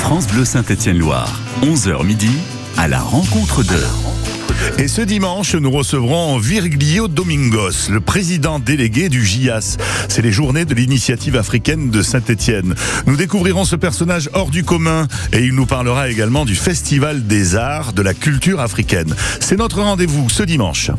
France 0.00 0.26
Bleu 0.26 0.44
Saint-Etienne-Loire. 0.44 1.32
11h 1.62 2.04
midi, 2.04 2.32
à 2.76 2.88
la 2.88 2.98
rencontre 2.98 3.62
de... 3.62 4.03
Et 4.78 4.88
ce 4.88 5.00
dimanche, 5.00 5.54
nous 5.54 5.70
recevrons 5.70 6.38
Virgilio 6.38 7.08
Domingos, 7.08 7.90
le 7.90 8.00
président 8.00 8.58
délégué 8.58 9.08
du 9.08 9.24
GIAS. 9.24 9.76
C'est 10.08 10.22
les 10.22 10.32
journées 10.32 10.64
de 10.64 10.74
l'initiative 10.74 11.36
africaine 11.36 11.90
de 11.90 12.02
Saint-Étienne. 12.02 12.74
Nous 13.06 13.16
découvrirons 13.16 13.64
ce 13.64 13.76
personnage 13.76 14.30
hors 14.32 14.50
du 14.50 14.64
commun 14.64 15.06
et 15.32 15.40
il 15.40 15.54
nous 15.54 15.66
parlera 15.66 16.08
également 16.10 16.44
du 16.44 16.54
Festival 16.54 17.26
des 17.26 17.56
arts 17.56 17.92
de 17.92 18.02
la 18.02 18.14
culture 18.14 18.60
africaine. 18.60 19.14
C'est 19.40 19.58
notre 19.58 19.80
rendez-vous 19.80 20.28
ce 20.28 20.42
dimanche. 20.42 20.90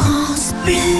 Vous 0.00 0.99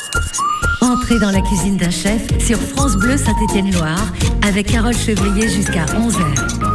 Entrez 0.81 1.19
dans 1.19 1.31
la 1.31 1.41
cuisine 1.41 1.77
d'un 1.77 1.89
chef 1.89 2.21
sur 2.39 2.57
France 2.57 2.95
Bleu 2.95 3.17
Saint-Étienne-Loire 3.17 4.11
avec 4.41 4.67
Carole 4.67 4.95
Chevrier 4.95 5.47
jusqu'à 5.49 5.85
11h. 5.85 6.70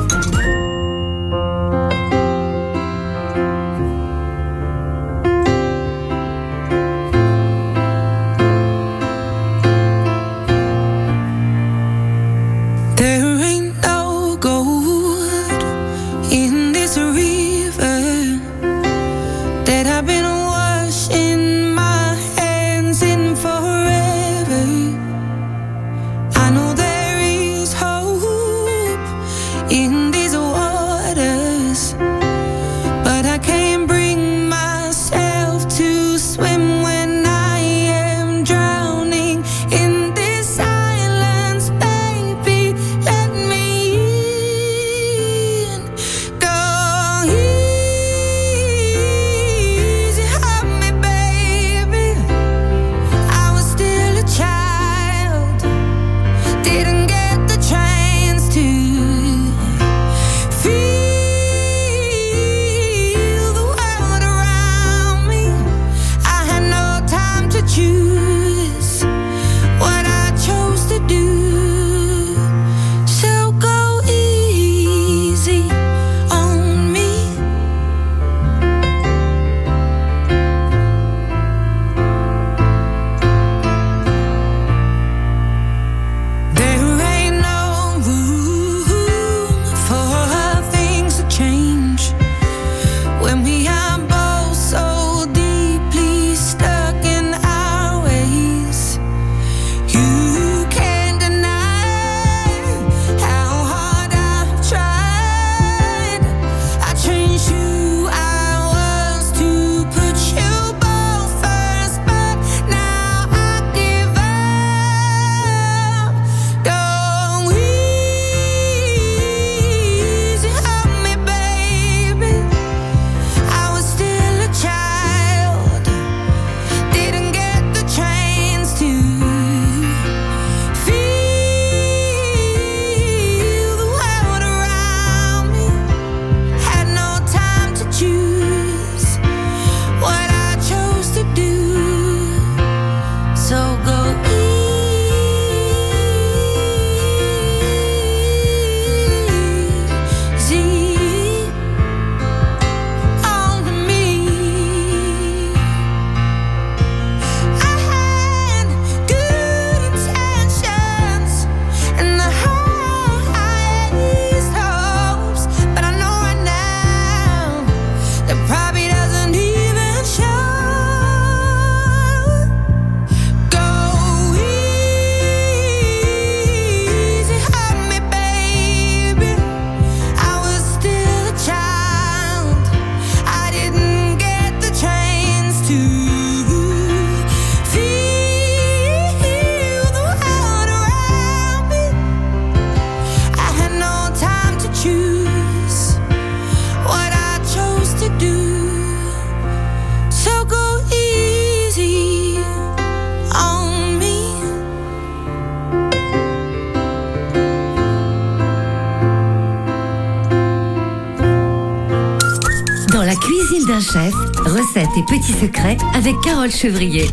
Recettes 213.96 214.88
et 214.98 215.02
petits 215.04 215.32
secrets 215.32 215.76
avec 215.94 216.14
Carole 216.22 216.50
Chevrier. 216.50 217.06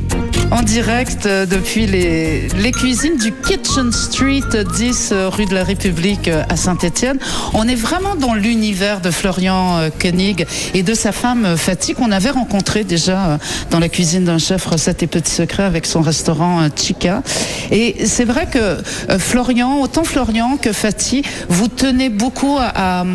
en 0.51 0.61
direct 0.61 1.25
euh, 1.25 1.45
depuis 1.45 1.85
les, 1.87 2.49
les 2.49 2.71
cuisines 2.71 3.17
du 3.17 3.31
Kitchen 3.31 3.91
Street 3.91 4.41
10 4.75 5.09
euh, 5.11 5.29
rue 5.29 5.45
de 5.45 5.53
la 5.53 5.63
République 5.63 6.27
euh, 6.27 6.43
à 6.49 6.57
Saint-Étienne. 6.57 7.19
On 7.53 7.67
est 7.69 7.75
vraiment 7.75 8.15
dans 8.15 8.33
l'univers 8.33 8.99
de 8.99 9.11
Florian 9.11 9.77
euh, 9.77 9.89
Koenig 9.97 10.45
et 10.73 10.83
de 10.83 10.93
sa 10.93 11.11
femme 11.13 11.45
euh, 11.45 11.57
Fatih 11.57 11.93
qu'on 11.93 12.11
avait 12.11 12.31
rencontré 12.31 12.83
déjà 12.83 13.25
euh, 13.25 13.37
dans 13.71 13.79
la 13.79 13.87
cuisine 13.87 14.25
d'un 14.25 14.37
chef 14.37 14.65
recette 14.65 15.01
et 15.03 15.07
petits 15.07 15.31
secrets 15.31 15.63
avec 15.63 15.85
son 15.85 16.01
restaurant 16.01 16.61
euh, 16.61 16.67
Chica. 16.75 17.23
Et 17.71 18.05
c'est 18.05 18.25
vrai 18.25 18.45
que 18.51 18.59
euh, 18.59 19.19
Florian, 19.19 19.79
autant 19.79 20.03
Florian 20.03 20.57
que 20.57 20.73
Fatih, 20.73 21.23
vous 21.47 21.69
tenez 21.69 22.09
beaucoup 22.09 22.57
à 22.59 23.05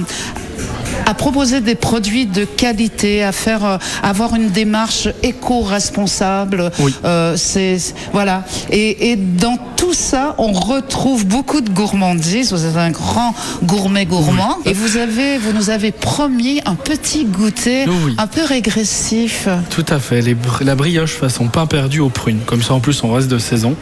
à 1.08 1.14
proposer 1.14 1.62
des 1.62 1.74
produits 1.74 2.26
de 2.26 2.44
qualité, 2.44 3.24
à 3.24 3.32
faire 3.32 3.64
euh, 3.64 3.78
avoir 4.02 4.34
une 4.34 4.50
démarche 4.50 5.08
éco-responsable. 5.22 6.70
Oui. 6.80 6.94
Euh, 7.04 7.34
c'est 7.36 7.78
voilà. 8.12 8.44
Et, 8.70 9.10
et 9.10 9.16
dans 9.16 9.58
tout 9.76 9.94
ça, 9.94 10.34
on 10.36 10.52
retrouve 10.52 11.24
beaucoup 11.26 11.62
de 11.62 11.70
gourmandise. 11.70 12.52
Vous 12.52 12.64
êtes 12.66 12.76
un 12.76 12.90
grand 12.90 13.34
gourmet 13.62 14.04
gourmand 14.04 14.58
et 14.66 14.74
vous 14.74 14.98
avez, 14.98 15.38
vous 15.38 15.52
nous 15.52 15.70
avez 15.70 15.92
promis 15.92 16.60
un 16.66 16.74
petit 16.74 17.24
goûter 17.24 17.86
Oui. 18.04 18.14
un 18.18 18.26
peu 18.26 18.44
régressif. 18.44 19.48
Tout 19.70 19.86
à 19.88 19.98
fait, 19.98 20.20
les 20.20 20.36
la 20.60 20.74
brioche 20.74 21.14
façon 21.14 21.46
pain 21.48 21.66
perdu 21.66 22.00
aux 22.00 22.10
prunes. 22.10 22.40
Comme 22.44 22.62
ça, 22.62 22.74
en 22.74 22.80
plus, 22.80 23.02
on 23.02 23.12
reste 23.14 23.28
de 23.28 23.38
saison. 23.38 23.76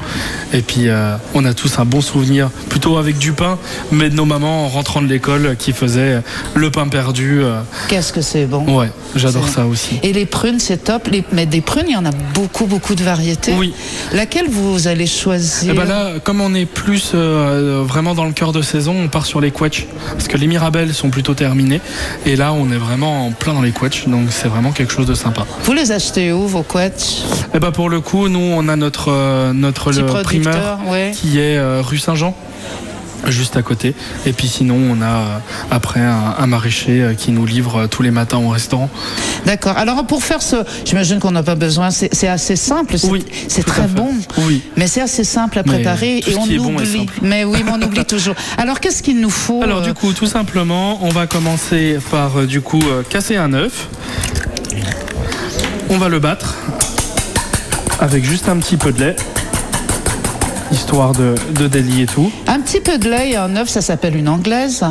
Et 0.52 0.60
puis, 0.62 0.88
euh, 0.88 1.16
on 1.34 1.44
a 1.44 1.54
tous 1.54 1.78
un 1.80 1.84
bon 1.84 2.00
souvenir, 2.00 2.50
plutôt 2.68 2.98
avec 2.98 3.18
du 3.18 3.32
pain, 3.32 3.58
mais 3.90 4.10
de 4.10 4.14
nos 4.14 4.24
mamans 4.26 4.66
en 4.66 4.68
rentrant 4.68 5.02
de 5.02 5.08
l'école 5.08 5.56
qui 5.58 5.72
faisaient 5.72 6.22
le 6.54 6.70
pain 6.70 6.86
perdu. 6.88 7.15
Euh. 7.22 7.60
Qu'est-ce 7.88 8.12
que 8.12 8.20
c'est 8.20 8.46
bon. 8.46 8.64
Ouais, 8.78 8.90
j'adore 9.14 9.48
ça 9.48 9.66
aussi. 9.66 9.98
Et 10.02 10.12
les 10.12 10.26
prunes, 10.26 10.58
c'est 10.58 10.84
top. 10.84 11.08
Les- 11.08 11.24
mais 11.32 11.46
des 11.46 11.60
prunes, 11.60 11.86
il 11.88 11.92
y 11.92 11.96
en 11.96 12.04
a 12.04 12.10
beaucoup, 12.34 12.66
beaucoup 12.66 12.94
de 12.94 13.02
variétés. 13.02 13.52
Oui. 13.56 13.72
Laquelle 14.12 14.48
vous 14.48 14.88
allez 14.88 15.06
choisir 15.06 15.72
Et 15.72 15.76
ben 15.76 15.84
là, 15.84 16.12
comme 16.22 16.40
on 16.40 16.54
est 16.54 16.66
plus 16.66 17.12
euh, 17.14 17.82
vraiment 17.86 18.14
dans 18.14 18.24
le 18.24 18.32
cœur 18.32 18.52
de 18.52 18.62
saison, 18.62 18.94
on 19.04 19.08
part 19.08 19.26
sur 19.26 19.40
les 19.40 19.50
quetchs. 19.50 19.86
Parce 20.12 20.28
que 20.28 20.36
les 20.36 20.46
mirabelles 20.46 20.94
sont 20.94 21.10
plutôt 21.10 21.34
terminées. 21.34 21.80
Et 22.24 22.36
là, 22.36 22.52
on 22.52 22.70
est 22.70 22.76
vraiment 22.78 23.26
en 23.26 23.30
plein 23.32 23.54
dans 23.54 23.62
les 23.62 23.72
quetchs. 23.72 24.06
Donc, 24.06 24.28
c'est 24.30 24.48
vraiment 24.48 24.72
quelque 24.72 24.92
chose 24.92 25.06
de 25.06 25.14
sympa. 25.14 25.46
Vous 25.64 25.72
les 25.72 25.92
achetez 25.92 26.32
où, 26.32 26.46
vos 26.46 26.62
couettes 26.62 27.04
Et 27.54 27.58
ben 27.58 27.70
pour 27.70 27.88
le 27.88 28.00
coup, 28.00 28.28
nous, 28.28 28.38
on 28.40 28.68
a 28.68 28.76
notre, 28.76 29.10
euh, 29.10 29.52
notre 29.52 29.92
le 29.92 30.06
primeur 30.22 30.78
ouais. 30.88 31.12
qui 31.14 31.38
est 31.38 31.56
euh, 31.56 31.82
rue 31.82 31.98
Saint-Jean. 31.98 32.34
Juste 33.26 33.56
à 33.56 33.62
côté. 33.62 33.94
Et 34.24 34.32
puis 34.32 34.46
sinon, 34.48 34.76
on 34.76 35.02
a 35.02 35.06
euh, 35.06 35.38
après 35.70 36.00
un, 36.00 36.34
un 36.38 36.46
maraîcher 36.46 37.02
euh, 37.02 37.14
qui 37.14 37.32
nous 37.32 37.46
livre 37.46 37.82
euh, 37.82 37.86
tous 37.86 38.02
les 38.02 38.10
matins 38.10 38.38
au 38.38 38.48
restaurant. 38.50 38.88
D'accord. 39.46 39.76
Alors 39.76 40.06
pour 40.06 40.22
faire 40.22 40.42
ce, 40.42 40.56
j'imagine 40.84 41.18
qu'on 41.18 41.32
n'a 41.32 41.42
pas 41.42 41.54
besoin. 41.54 41.90
C'est 41.90 42.28
assez 42.28 42.56
simple. 42.56 42.98
C'est 42.98 43.08
Oui, 43.08 43.24
c'est 43.48 43.64
très 43.64 43.86
bon. 43.88 44.10
Oui. 44.38 44.62
Mais 44.76 44.86
c'est 44.86 45.00
assez 45.00 45.24
simple 45.24 45.58
à 45.58 45.62
préparer 45.64 46.18
et 46.18 46.36
on 46.36 46.46
bon 46.46 46.76
oublie. 46.76 46.98
simple. 46.98 47.14
Mais 47.22 47.44
oui, 47.44 47.62
mais 47.64 47.72
on 47.72 47.82
oublie 47.82 48.04
toujours. 48.06 48.34
Alors 48.58 48.80
qu'est-ce 48.80 49.02
qu'il 49.02 49.20
nous 49.20 49.30
faut 49.30 49.62
Alors 49.62 49.82
du 49.82 49.94
coup, 49.94 50.12
tout 50.12 50.26
simplement, 50.26 50.98
on 51.02 51.08
va 51.08 51.26
commencer 51.26 51.98
par 52.10 52.42
du 52.46 52.60
coup 52.60 52.82
casser 53.08 53.36
un 53.36 53.52
œuf. 53.52 53.88
On 55.88 55.98
va 55.98 56.08
le 56.08 56.18
battre 56.18 56.54
avec 58.00 58.24
juste 58.24 58.48
un 58.48 58.56
petit 58.58 58.76
peu 58.76 58.92
de 58.92 59.00
lait, 59.00 59.16
histoire 60.72 61.12
de, 61.12 61.34
de 61.58 61.68
délier 61.68 62.06
tout. 62.06 62.30
un 62.46 62.60
petit 62.60 62.80
peu 62.80 62.98
de 62.98 63.08
lait 63.08 63.30
et 63.30 63.36
un 63.36 63.54
œuf, 63.56 63.68
ça 63.68 63.80
s'appelle 63.80 64.16
une 64.16 64.28
anglaise. 64.28 64.84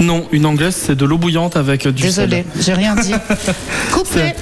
Non, 0.00 0.26
une 0.32 0.46
anglaise, 0.46 0.74
c'est 0.76 0.96
de 0.96 1.04
l'eau 1.04 1.18
bouillante 1.18 1.56
avec 1.56 1.86
du 1.88 2.02
Désolé, 2.02 2.44
j'ai 2.60 2.74
rien 2.74 2.94
dit. 2.96 3.14
Coupé. 3.92 4.34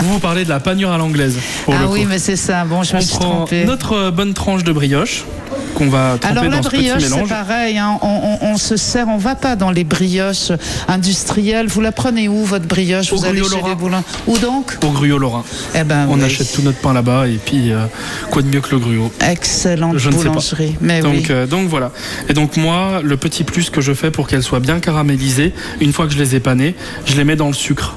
Vous 0.00 0.08
vous 0.14 0.18
parlez 0.18 0.44
de 0.44 0.48
la 0.48 0.60
panure 0.60 0.90
à 0.90 0.98
l'anglaise. 0.98 1.38
Ah 1.68 1.86
oui, 1.88 2.06
mais 2.08 2.18
c'est 2.18 2.36
ça. 2.36 2.64
Bon, 2.64 2.82
je 2.82 2.96
me 2.96 3.00
suis 3.00 3.16
prend 3.16 3.30
trompée. 3.36 3.64
notre 3.64 4.10
bonne 4.10 4.34
tranche 4.34 4.64
de 4.64 4.72
brioche 4.72 5.24
qu'on 5.74 5.88
va 5.88 6.16
tremper 6.20 6.26
Alors 6.38 6.44
la 6.44 6.56
dans 6.56 6.62
ce 6.62 6.68
petit 6.68 6.76
brioche, 6.88 7.02
c'est 7.02 7.28
pareil. 7.28 7.78
hein. 7.78 7.98
On, 8.02 8.38
on- 8.40 8.46
on 8.52 8.56
se 8.56 8.76
sert, 8.76 9.08
on 9.08 9.16
va 9.18 9.34
pas 9.34 9.56
dans 9.56 9.70
les 9.70 9.84
brioches 9.84 10.52
industrielles. 10.88 11.66
Vous 11.68 11.80
la 11.80 11.92
prenez 11.92 12.28
où 12.28 12.44
votre 12.44 12.66
brioche? 12.66 13.12
Au 13.12 13.16
Vous 13.16 13.24
allez 13.24 13.42
chez 13.42 13.62
les 13.66 13.74
boulins. 13.74 14.04
Où 14.26 14.38
donc? 14.38 14.76
Au 14.84 14.90
gruau 14.90 15.18
lorrain. 15.18 15.44
Eh 15.74 15.84
ben, 15.84 16.06
On 16.10 16.18
oui. 16.18 16.24
achète 16.24 16.52
tout 16.52 16.62
notre 16.62 16.78
pain 16.78 16.92
là-bas 16.92 17.26
et 17.28 17.38
puis 17.44 17.72
euh, 17.72 17.84
quoi 18.30 18.42
de 18.42 18.48
mieux 18.48 18.60
que 18.60 18.70
le 18.70 18.78
gruau? 18.78 19.12
Excellente 19.20 19.98
Je 19.98 20.08
ne 20.08 20.14
sais 20.14 20.18
pas. 20.24 20.28
boulangerie. 20.30 20.76
Mais 20.80 21.00
donc, 21.00 21.14
oui. 21.14 21.26
euh, 21.30 21.46
donc 21.46 21.68
voilà. 21.68 21.90
Et 22.28 22.32
donc 22.34 22.56
moi, 22.56 23.00
le 23.02 23.16
petit 23.16 23.44
plus 23.44 23.70
que 23.70 23.80
je 23.80 23.92
fais 23.92 24.10
pour 24.10 24.26
qu'elles 24.28 24.42
soient 24.42 24.60
bien 24.60 24.80
caramélisées, 24.80 25.52
une 25.80 25.92
fois 25.92 26.06
que 26.06 26.12
je 26.12 26.18
les 26.18 26.34
ai 26.36 26.40
panées, 26.40 26.74
je 27.06 27.16
les 27.16 27.24
mets 27.24 27.36
dans 27.36 27.48
le 27.48 27.54
sucre 27.54 27.96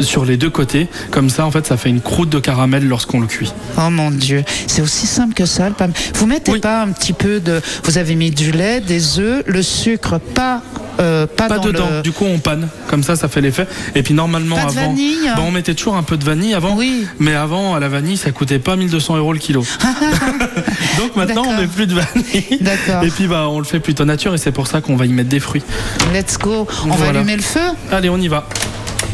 sur 0.00 0.24
les 0.24 0.36
deux 0.36 0.50
côtés. 0.50 0.88
Comme 1.10 1.30
ça, 1.30 1.46
en 1.46 1.50
fait, 1.50 1.66
ça 1.66 1.76
fait 1.76 1.88
une 1.90 2.00
croûte 2.00 2.28
de 2.30 2.38
caramel 2.38 2.86
lorsqu'on 2.86 3.20
le 3.20 3.26
cuit. 3.26 3.52
Oh 3.78 3.90
mon 3.90 4.10
Dieu, 4.10 4.44
c'est 4.66 4.82
aussi 4.82 5.06
simple 5.06 5.34
que 5.34 5.46
ça. 5.46 5.68
Le 5.68 5.74
pain. 5.74 5.88
Vous 6.14 6.26
mettez 6.26 6.58
pas 6.60 6.82
un 6.82 6.88
petit 6.92 7.12
peu 7.18 7.40
de. 7.40 7.60
Vous 7.84 7.98
avez 7.98 8.14
mis 8.14 8.30
du 8.30 8.52
lait, 8.52 8.80
des 8.80 9.18
œufs, 9.18 9.42
le 9.46 9.62
sucre, 9.62 10.18
pas. 10.18 10.62
euh, 11.00 11.26
pas, 11.26 11.48
Pas 11.48 11.56
dans 11.58 11.64
dedans. 11.64 11.88
le- 11.90 12.02
Du 12.02 12.12
coup, 12.12 12.24
on 12.24 12.38
panne. 12.38 12.68
Comme 12.88 13.02
ça, 13.02 13.16
ça 13.16 13.28
fait 13.28 13.40
l'effet. 13.40 13.66
Et 13.94 14.02
puis 14.02 14.14
normalement, 14.14 14.56
Pas 14.56 14.62
de 14.72 14.78
avant, 14.78 14.88
vanille 14.88 15.30
on 15.38 15.50
mettait 15.50 15.74
toujours 15.74 15.96
un 15.96 16.02
peu 16.02 16.16
de 16.16 16.24
vanille 16.24 16.54
avant. 16.54 16.78
Mais 17.18 17.34
avant, 17.34 17.74
à 17.74 17.80
la 17.80 17.88
vanille, 17.88 18.16
ça 18.16 18.30
coûtait 18.30 18.58
pas 18.58 18.76
1200 18.76 19.16
euros 19.16 19.32
le 19.32 19.38
kilo. 19.38 19.64
Donc 20.98 21.16
maintenant, 21.16 21.44
on 21.46 21.56
met 21.60 21.66
plus 21.66 21.86
de 21.86 21.94
vanille. 21.94 22.58
D'accord. 22.60 23.02
Et 23.04 23.08
puis, 23.10 23.26
bah, 23.26 23.46
on 23.48 23.58
le 23.58 23.64
fait 23.64 23.80
plutôt 23.80 24.04
nature. 24.04 24.34
Et 24.34 24.38
c'est 24.38 24.52
pour 24.52 24.66
ça 24.66 24.80
qu'on 24.80 24.96
va 24.96 25.06
y 25.06 25.12
mettre 25.12 25.28
des 25.28 25.40
fruits. 25.40 25.62
Let's 26.14 26.38
go. 26.38 26.66
On 26.88 26.94
va 26.94 27.08
allumer 27.08 27.36
le 27.36 27.42
feu. 27.42 27.60
Allez, 27.92 28.08
on 28.08 28.18
y 28.18 28.28
va. 28.28 28.48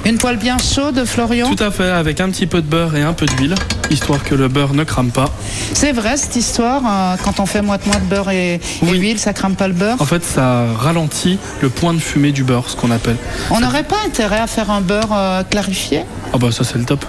Une 0.05 0.19
poêle 0.19 0.37
bien 0.37 0.57
chaude, 0.59 1.05
Florian. 1.05 1.55
Tout 1.55 1.63
à 1.63 1.71
fait, 1.71 1.89
avec 1.89 2.21
un 2.21 2.29
petit 2.31 2.47
peu 2.47 2.61
de 2.61 2.67
beurre 2.67 2.97
et 2.97 3.03
un 3.03 3.13
peu 3.13 3.25
d'huile, 3.27 3.55
histoire 3.89 4.25
que 4.25 4.35
le 4.35 4.49
beurre 4.49 4.75
ne 4.75 4.83
crame 4.83 5.11
pas. 5.11 5.27
C'est 5.75 5.93
vrai 5.93 6.17
cette 6.17 6.35
histoire. 6.35 6.83
euh, 6.85 7.15
quand 7.23 7.39
on 7.39 7.47
fait 7.47 7.63
moite-moite 7.63 8.03
beurre 8.09 8.31
et, 8.31 8.55
et 8.83 8.87
huile, 8.91 9.21
ça 9.21 9.33
crame 9.33 9.55
pas 9.55 9.69
le 9.69 9.75
beurre. 9.75 9.97
En 10.01 10.05
fait, 10.05 10.25
ça 10.25 10.65
ralentit 10.77 11.39
le 11.61 11.69
point 11.69 11.95
de 11.95 12.01
fumée 12.01 12.33
du 12.33 12.43
beurre, 12.43 12.69
ce 12.69 12.75
qu'on 12.77 12.91
appelle. 12.91 13.17
On 13.51 13.61
n'aurait 13.61 13.85
pas 13.85 13.99
intérêt 14.05 14.41
à 14.41 14.49
faire 14.49 14.71
un 14.73 14.81
beurre 14.81 15.11
euh, 15.13 15.43
clarifié 15.45 16.03
Ah 16.35 16.39
bah 16.39 16.51
ça 16.51 16.65
c'est 16.65 16.79
le 16.79 16.85
top. 16.85 17.05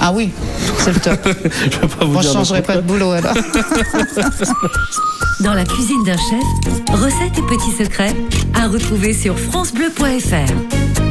Ah 0.00 0.12
oui, 0.14 0.30
c'est 0.78 0.94
le 0.94 1.00
top. 1.00 1.18
Je 1.26 1.78
vais 1.80 1.86
pas 1.86 2.04
vous 2.06 2.12
Bon, 2.12 2.20
je 2.22 2.28
dire 2.28 2.32
changerai 2.32 2.62
pas 2.62 2.76
de 2.76 2.80
boulot 2.82 3.10
alors. 3.10 3.34
Dans 5.40 5.54
la 5.54 5.64
cuisine 5.64 6.02
d'un 6.04 6.16
chef, 6.16 6.92
recettes 6.92 7.36
et 7.38 7.42
petits 7.42 7.72
secrets 7.76 8.14
à 8.54 8.68
retrouver 8.68 9.12
sur 9.12 9.38
francebleu.fr. 9.38 11.07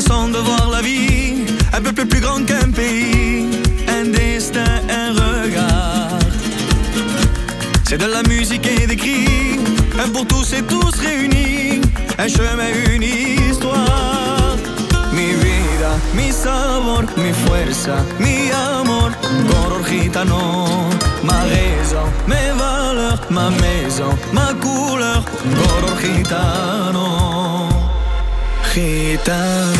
façon 0.00 0.28
de 0.28 0.38
voir 0.38 0.70
la 0.70 0.80
vie, 0.80 1.44
un 1.72 1.80
peuple 1.80 2.06
plus 2.06 2.20
grand 2.20 2.42
qu'un 2.44 2.70
pays, 2.70 3.46
un 3.88 4.04
destin, 4.10 4.72
un 4.88 5.10
regard. 5.12 6.18
C'est 7.86 7.98
de 7.98 8.06
la 8.06 8.22
musique 8.22 8.66
et 8.66 8.86
des 8.86 8.96
cris, 8.96 9.58
un 10.02 10.08
pour 10.08 10.26
tous 10.26 10.52
et 10.54 10.62
tous 10.62 10.94
réunis, 11.06 11.80
un 12.18 12.28
chemin, 12.28 12.70
une 12.94 13.02
histoire. 13.02 14.56
Mi 15.12 15.32
vida, 15.42 15.92
mi 16.14 16.32
sabor, 16.32 17.04
mi 17.16 17.32
fuerza, 17.42 17.96
mi 18.18 18.50
amor, 18.52 19.10
color 19.50 19.82
gitano, 19.88 20.88
ma 21.24 21.40
raison, 21.54 22.06
mes 22.26 22.50
valeurs, 22.60 23.22
ma 23.30 23.50
maison, 23.50 24.12
ma 24.32 24.48
couleur, 24.62 25.22
color 25.58 25.94
gitano. 26.00 27.89
Gitano, 28.72 29.72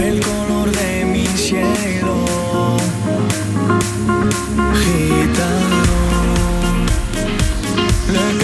el 0.00 0.20
color 0.20 0.70
de 0.70 1.04
mi 1.04 1.26
cielo. 1.26 2.24
Gitano, 4.80 5.96
le 8.12 8.41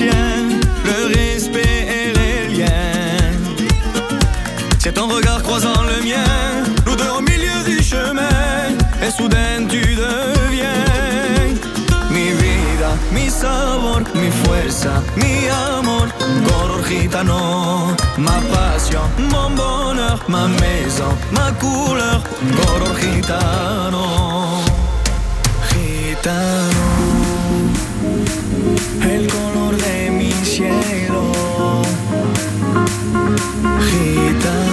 le 0.00 1.06
respect 1.14 1.86
et 1.86 2.12
les 2.18 2.56
liens. 2.56 3.32
C'est 4.78 4.92
ton 4.92 5.06
regard 5.06 5.42
croisant 5.42 5.82
le 5.82 6.02
mien, 6.02 6.64
nous 6.86 6.96
deux 6.96 7.10
au 7.18 7.20
milieu 7.20 7.62
du 7.66 7.82
chemin, 7.82 8.72
et 9.02 9.10
soudain 9.10 9.66
tu 9.68 9.80
deviens 9.80 10.82
mi 12.10 12.30
vida, 12.32 12.90
mi 13.12 13.28
sabor, 13.28 14.00
mi 14.14 14.30
fuerza, 14.30 15.02
mi 15.16 15.48
amor. 15.48 16.08
Color 16.46 16.82
gitano, 16.88 17.94
ma 18.16 18.40
passion, 18.50 19.06
mon 19.30 19.50
bonheur, 19.50 20.18
ma 20.28 20.48
maison, 20.48 21.14
ma 21.32 21.52
couleur. 21.60 22.22
Color 22.56 22.98
gitano, 22.98 24.04
gitano. 25.68 26.86
El 29.02 29.26
gitano. 33.62 34.62
Le 34.62 34.71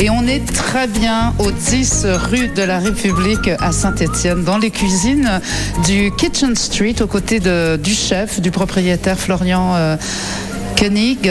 Et 0.00 0.10
on 0.10 0.26
est 0.26 0.44
très 0.52 0.86
bien 0.86 1.32
au 1.38 1.50
10 1.50 2.06
rue 2.30 2.48
de 2.48 2.62
la 2.62 2.78
République 2.78 3.48
à 3.58 3.72
Saint-Étienne, 3.72 4.44
dans 4.44 4.58
les 4.58 4.70
cuisines 4.70 5.40
du 5.86 6.12
Kitchen 6.18 6.54
Street, 6.54 6.96
aux 7.00 7.06
côtés 7.06 7.40
du 7.40 7.94
chef, 7.94 8.40
du 8.40 8.50
propriétaire 8.50 9.18
Florian 9.18 9.74
euh, 9.76 9.96
Koenig, 10.78 11.30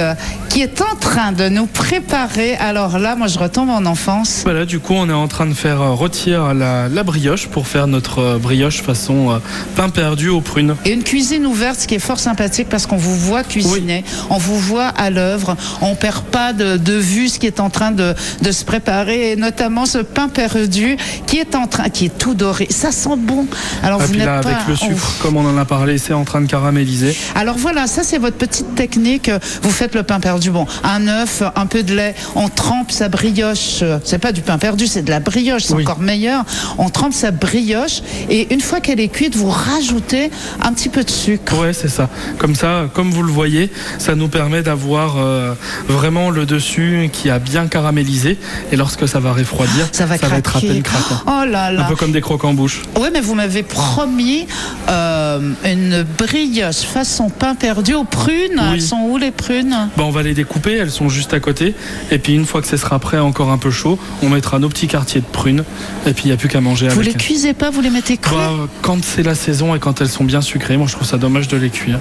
qui 0.55 0.61
est 0.61 0.79
en 0.79 0.95
train 0.95 1.33
de 1.33 1.49
nous 1.49 1.65
préparer. 1.65 2.55
Alors 2.55 2.97
là, 2.97 3.17
moi, 3.17 3.27
je 3.27 3.37
retombe 3.37 3.69
en 3.69 3.85
enfance. 3.85 4.43
Voilà, 4.45 4.63
du 4.65 4.79
coup, 4.79 4.93
on 4.93 5.09
est 5.09 5.11
en 5.13 5.27
train 5.27 5.47
de 5.47 5.53
faire 5.53 5.81
euh, 5.81 5.91
rôtir 5.91 6.53
la, 6.53 6.87
la 6.87 7.03
brioche 7.03 7.47
pour 7.47 7.67
faire 7.67 7.87
notre 7.87 8.19
euh, 8.19 8.37
brioche 8.37 8.81
façon 8.81 9.31
euh, 9.31 9.39
pain 9.75 9.89
perdu 9.89 10.29
aux 10.29 10.39
prunes. 10.39 10.77
Et 10.85 10.93
une 10.93 11.03
cuisine 11.03 11.45
ouverte, 11.45 11.81
ce 11.81 11.87
qui 11.87 11.95
est 11.95 11.99
fort 11.99 12.19
sympathique 12.19 12.69
parce 12.69 12.85
qu'on 12.87 12.95
vous 12.95 13.17
voit 13.17 13.43
cuisiner, 13.43 14.05
on 14.29 14.37
vous 14.37 14.57
voit 14.57 14.87
à 14.87 15.09
l'œuvre, 15.09 15.57
on 15.81 15.93
perd 15.93 16.23
pas 16.23 16.53
de, 16.53 16.77
de 16.77 16.93
vue 16.93 17.27
ce 17.27 17.37
qui 17.37 17.47
est 17.47 17.59
en 17.59 17.69
train 17.69 17.91
de, 17.91 18.13
de 18.41 18.51
se 18.53 18.63
préparer 18.63 19.31
et 19.31 19.35
notamment 19.35 19.85
ce 19.85 19.97
pain 19.97 20.29
perdu 20.29 20.95
qui 21.27 21.35
est 21.37 21.55
en 21.55 21.67
train, 21.67 21.89
qui 21.89 22.05
est 22.05 22.17
tout 22.17 22.33
doré. 22.33 22.67
Ça 22.69 22.93
sent 22.93 23.17
bon. 23.17 23.45
Alors 23.83 24.01
Et 24.01 24.05
vous 24.05 24.13
n'êtes 24.15 24.25
là, 24.25 24.39
pas. 24.39 24.51
avec 24.51 24.67
le 24.69 24.77
sucre, 24.77 25.15
comme 25.21 25.35
on 25.35 25.45
en 25.45 25.57
a 25.57 25.65
parlé, 25.65 25.97
c'est 25.97 26.13
en 26.13 26.23
train 26.23 26.39
de 26.39 26.47
caraméliser. 26.47 27.13
Alors 27.35 27.57
voilà, 27.57 27.87
ça 27.87 28.03
c'est 28.03 28.19
votre 28.19 28.37
petite 28.37 28.73
technique. 28.75 29.29
Vous 29.61 29.71
faites 29.71 29.95
le 29.95 30.03
pain 30.03 30.21
perdu. 30.21 30.44
Bon, 30.51 30.65
un 30.83 31.07
œuf, 31.07 31.43
un 31.55 31.65
peu 31.65 31.83
de 31.83 31.95
lait, 31.95 32.15
on 32.35 32.47
trempe 32.49 32.91
sa 32.91 33.09
brioche. 33.09 33.83
C'est 34.03 34.19
pas 34.19 34.31
du 34.31 34.41
pain 34.41 34.57
perdu, 34.57 34.87
c'est 34.87 35.01
de 35.01 35.09
la 35.09 35.19
brioche, 35.19 35.63
c'est 35.63 35.73
encore 35.73 35.99
meilleur. 35.99 36.43
On 36.77 36.89
trempe 36.89 37.13
sa 37.13 37.31
brioche 37.31 38.01
et 38.29 38.53
une 38.53 38.61
fois 38.61 38.79
qu'elle 38.79 38.99
est 38.99 39.07
cuite, 39.09 39.35
vous 39.35 39.49
rajoutez 39.49 40.29
un 40.61 40.73
petit 40.73 40.89
peu 40.89 41.03
de 41.03 41.09
sucre. 41.09 41.57
Ouais, 41.59 41.73
c'est 41.73 41.89
ça. 41.89 42.09
Comme 42.37 42.55
ça, 42.55 42.85
comme 42.93 43.11
vous 43.11 43.23
le 43.23 43.31
voyez, 43.31 43.71
ça 43.97 44.15
nous 44.15 44.27
permet 44.27 44.61
d'avoir 44.61 45.15
euh, 45.17 45.53
vraiment 45.87 46.29
le 46.29 46.45
dessus 46.45 47.09
qui 47.11 47.29
a 47.29 47.39
bien 47.39 47.67
caramélisé. 47.67 48.37
Et 48.71 48.75
lorsque 48.75 49.07
ça 49.07 49.19
va 49.19 49.33
refroidir, 49.33 49.87
Ça 49.91 50.05
va 50.05 50.15
être 50.15 50.31
à 50.31 50.41
craquer. 50.41 50.67
peine 50.67 50.83
craquant. 50.83 51.21
Oh 51.27 51.45
là 51.49 51.71
là. 51.71 51.85
Un 51.85 51.89
peu 51.89 51.95
comme 51.95 52.11
des 52.11 52.21
crocs 52.21 52.43
en 52.45 52.53
bouche. 52.53 52.83
Oui, 52.99 53.07
mais 53.11 53.21
vous 53.21 53.35
m'avez 53.35 53.63
promis 53.63 54.47
euh, 54.89 55.39
une 55.65 56.05
brioche 56.17 56.81
façon 56.81 57.29
pain 57.29 57.55
perdu 57.55 57.93
aux 57.95 58.03
prunes. 58.03 58.35
Oui. 58.57 58.69
Elles 58.73 58.81
sont 58.81 58.99
où 59.09 59.17
les 59.17 59.31
prunes? 59.31 59.89
On 59.97 60.11
va 60.11 60.21
les 60.23 60.33
découper, 60.35 60.73
elles 60.75 60.91
sont 60.91 61.09
juste 61.09 61.33
à 61.33 61.39
côté. 61.39 61.73
Et 62.11 62.19
puis 62.19 62.35
une 62.35 62.45
fois 62.45 62.61
que 62.61 62.67
ce 62.67 62.77
sera 62.77 62.99
prêt, 62.99 63.17
encore 63.17 63.49
un 63.51 63.57
peu 63.57 63.71
chaud, 63.71 63.97
on 64.21 64.29
mettra 64.29 64.59
nos 64.59 64.69
petits 64.69 64.87
quartiers 64.87 65.21
de 65.21 65.25
prunes. 65.25 65.63
Et 66.05 66.13
puis 66.13 66.25
il 66.25 66.27
n'y 66.27 66.33
a 66.33 66.37
plus 66.37 66.49
qu'à 66.49 66.61
manger 66.61 66.87
Vous 66.89 66.99
avec. 66.99 67.13
les 67.13 67.19
cuisez 67.19 67.53
pas, 67.53 67.69
vous 67.71 67.81
les 67.81 67.89
mettez 67.89 68.17
crus 68.17 68.37
Bah, 68.37 68.51
quand 68.83 69.03
c'est 69.03 69.23
la 69.23 69.33
saison 69.35 69.73
et 69.75 69.79
quand 69.79 70.01
elles 70.01 70.09
sont 70.09 70.23
bien 70.23 70.41
sucrées, 70.41 70.77
moi 70.77 70.85
je 70.87 70.93
trouve 70.93 71.07
ça 71.07 71.17
dommage 71.17 71.47
de 71.47 71.57
les 71.57 71.69
cuire. 71.71 71.99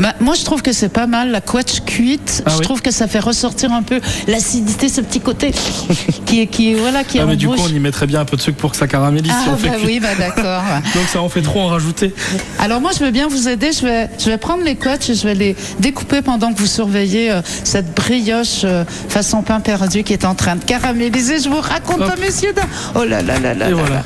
Bah, 0.00 0.14
Moi, 0.20 0.34
je 0.34 0.44
trouve 0.44 0.62
que 0.62 0.72
c'est 0.72 0.88
pas 0.88 1.06
mal 1.06 1.30
la 1.30 1.40
couette 1.40 1.84
cuite. 1.86 2.42
Ah 2.46 2.50
je 2.52 2.56
oui 2.58 2.64
trouve 2.64 2.82
que 2.82 2.90
ça 2.90 3.06
fait 3.06 3.20
ressortir 3.20 3.72
un 3.72 3.82
peu 3.82 4.00
l'acidité, 4.26 4.88
ce 4.88 5.00
petit 5.00 5.20
côté 5.20 5.52
qui 6.26 6.40
est, 6.40 6.46
qui 6.46 6.74
voilà, 6.74 7.04
qui 7.04 7.18
est 7.18 7.20
Ah, 7.20 7.26
mais 7.26 7.36
du 7.36 7.46
coup, 7.48 7.54
on 7.58 7.68
y 7.68 7.78
mettrait 7.78 8.06
bien 8.06 8.20
un 8.20 8.24
peu 8.24 8.36
de 8.36 8.42
sucre 8.42 8.56
pour 8.58 8.70
que 8.72 8.76
ça 8.76 8.86
caramélise 8.88 9.30
si 9.32 9.38
Ah, 9.46 9.50
on 9.52 9.56
fait 9.56 9.68
bah 9.68 9.74
cuire. 9.76 9.86
oui, 9.86 10.00
bah 10.00 10.08
d'accord. 10.18 10.62
Donc 10.94 11.04
ça 11.12 11.20
en 11.20 11.28
fait 11.28 11.42
trop 11.42 11.60
en 11.60 11.66
rajouter. 11.68 12.14
Alors 12.58 12.80
moi, 12.80 12.90
je 12.98 13.04
veux 13.04 13.10
bien 13.10 13.28
vous 13.28 13.48
aider. 13.48 13.70
Je 13.72 13.82
vais, 13.84 14.08
je 14.18 14.26
vais 14.30 14.38
prendre 14.38 14.62
les 14.64 14.74
couettes 14.76 15.08
et 15.10 15.14
je 15.14 15.26
vais 15.26 15.34
les 15.34 15.56
découper 15.80 16.22
pendant 16.22 16.52
que 16.52 16.58
vous 16.58 16.66
surveillez 16.66 17.30
euh, 17.30 17.40
cette 17.66 17.94
brioche 17.94 18.62
euh, 18.64 18.84
façon 19.08 19.42
pain 19.42 19.60
perdu 19.60 20.02
qui 20.04 20.12
est 20.12 20.24
en 20.24 20.34
train 20.34 20.56
de 20.56 20.64
caraméliser. 20.64 21.40
Je 21.40 21.48
vous 21.48 21.60
raconte 21.60 21.98
pas, 21.98 22.16
messieurs. 22.16 22.52
dames. 22.54 22.64
Oh 22.94 23.04
là 23.04 23.22
là 23.22 23.38
là 23.38 23.54
là. 23.54 23.66
Et 23.66 23.70
là 23.70 23.76
voilà. 23.76 23.94
là. 23.96 24.02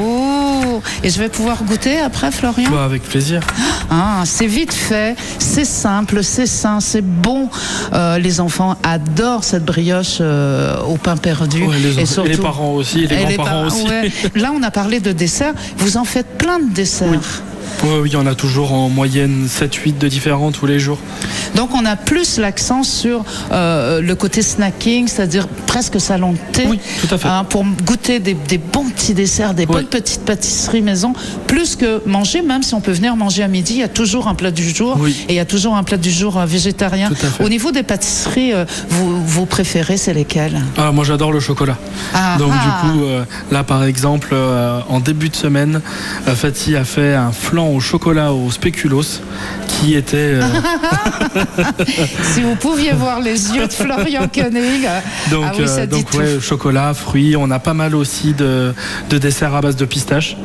Oh. 0.00 0.80
Et 1.02 1.10
je 1.10 1.18
vais 1.18 1.28
pouvoir 1.28 1.62
goûter 1.64 1.98
après, 2.00 2.30
Florian? 2.32 2.70
Bah, 2.70 2.84
avec 2.84 3.02
plaisir. 3.02 3.40
Ah, 3.90 4.22
c'est 4.24 4.46
vite 4.46 4.72
fait, 4.72 5.14
c'est 5.38 5.64
simple, 5.64 6.24
c'est 6.24 6.46
sain, 6.46 6.80
c'est 6.80 7.02
bon. 7.04 7.48
Euh, 7.92 8.18
les 8.18 8.40
enfants 8.40 8.76
adorent 8.82 9.44
cette 9.44 9.64
brioche 9.64 10.18
euh, 10.20 10.76
au 10.82 10.96
pain 10.96 11.16
perdu. 11.16 11.62
Ouais, 11.62 11.78
les, 11.78 11.98
et, 11.98 12.02
et 12.02 12.06
surtout, 12.06 12.28
les 12.28 12.36
parents 12.36 12.72
aussi, 12.72 13.06
les 13.06 13.14
et 13.14 13.26
les 13.26 13.34
grands-parents 13.36 13.44
parents, 13.44 13.66
aussi. 13.66 13.86
ouais. 13.88 14.12
Là, 14.34 14.52
on 14.54 14.62
a 14.62 14.70
parlé 14.70 14.98
de 15.00 15.12
dessert. 15.12 15.52
Vous 15.78 15.96
en 15.96 16.04
faites 16.04 16.36
plein 16.38 16.58
de 16.58 16.72
desserts. 16.72 17.08
Oui, 17.10 17.18
oui, 17.82 17.90
il 18.06 18.12
y 18.12 18.16
en 18.16 18.26
a 18.26 18.34
toujours 18.34 18.72
en 18.72 18.88
moyenne 18.88 19.46
7-8 19.46 19.98
de 19.98 20.08
différents 20.08 20.52
tous 20.52 20.66
les 20.66 20.78
jours. 20.78 20.98
Donc 21.54 21.70
on 21.74 21.84
a 21.84 21.96
plus 21.96 22.38
l'accent 22.38 22.82
sur 22.82 23.24
euh, 23.52 24.00
le 24.00 24.14
côté 24.14 24.42
snacking, 24.42 25.06
c'est-à-dire 25.08 25.46
presque 25.66 26.00
salon 26.00 26.32
de 26.32 26.38
thé. 26.52 26.64
Oui, 26.68 26.78
tout 27.00 27.14
à 27.14 27.18
fait. 27.18 27.28
Hein, 27.28 27.44
pour 27.44 27.64
goûter 27.84 28.18
des, 28.20 28.34
des 28.34 28.58
bons 28.58 28.88
petits 28.90 29.14
desserts, 29.14 29.54
des 29.54 29.66
bonnes 29.66 29.86
petites 29.86 30.24
pâtisseries 30.24 30.82
maison, 30.82 31.12
plus 31.46 31.76
que 31.76 32.02
manger, 32.06 32.42
même 32.42 32.62
si 32.62 32.74
on 32.74 32.80
peut 32.80 32.92
venir 32.92 33.16
manger 33.16 33.42
à 33.42 33.48
midi, 33.48 33.74
il 33.74 33.80
y 33.80 33.82
a 33.84 33.88
toujours 33.88 34.28
un 34.28 34.34
plat 34.34 34.50
du 34.50 34.68
jour 34.68 34.96
Oui. 35.00 35.14
et 35.28 35.32
il 35.34 35.36
y 35.36 35.40
a 35.40 35.44
toujours 35.44 35.74
un 35.76 35.84
plat 35.84 35.96
du 35.96 36.10
jour 36.10 36.38
euh, 36.38 36.46
végétarien. 36.46 37.10
Au 37.40 37.48
niveau 37.48 37.70
des 37.72 37.82
pâtisseries, 37.82 38.52
euh, 38.52 38.64
vous, 38.88 39.13
vous 39.26 39.46
préférez, 39.46 39.96
c'est 39.96 40.12
lesquelles 40.14 40.60
Ah, 40.76 40.92
moi 40.92 41.04
j'adore 41.04 41.32
le 41.32 41.40
chocolat. 41.40 41.76
Ah, 42.14 42.36
Donc 42.38 42.52
ah. 42.52 42.64
du 42.64 42.70
coup, 42.98 43.04
euh, 43.04 43.24
là 43.50 43.64
par 43.64 43.84
exemple, 43.84 44.30
euh, 44.32 44.80
en 44.88 45.00
début 45.00 45.28
de 45.28 45.36
semaine, 45.36 45.80
euh, 46.28 46.34
Fatih 46.34 46.76
a 46.76 46.84
fait 46.84 47.14
un 47.14 47.32
flan 47.32 47.68
au 47.68 47.80
chocolat 47.80 48.32
au 48.32 48.50
spéculoos 48.50 49.20
qui 49.68 49.94
était... 49.94 50.16
euh, 50.16 50.42
Si 52.34 52.42
vous 52.42 52.54
pouviez 52.56 52.92
voir 52.92 53.20
les 53.20 53.50
yeux 53.54 53.66
de 53.66 53.72
Florian 53.72 54.28
Koenig. 54.32 54.88
donc 55.30 55.44
ah 55.48 55.52
oui, 55.58 55.68
ça 55.68 55.86
dit 55.86 55.96
donc 56.02 56.10
tout. 56.10 56.18
ouais, 56.18 56.40
chocolat, 56.40 56.94
fruits, 56.94 57.36
on 57.36 57.50
a 57.50 57.58
pas 57.58 57.74
mal 57.74 57.94
aussi 57.94 58.32
de, 58.34 58.74
de 59.10 59.18
desserts 59.18 59.54
à 59.54 59.60
base 59.60 59.76
de 59.76 59.84
pistache. 59.84 60.36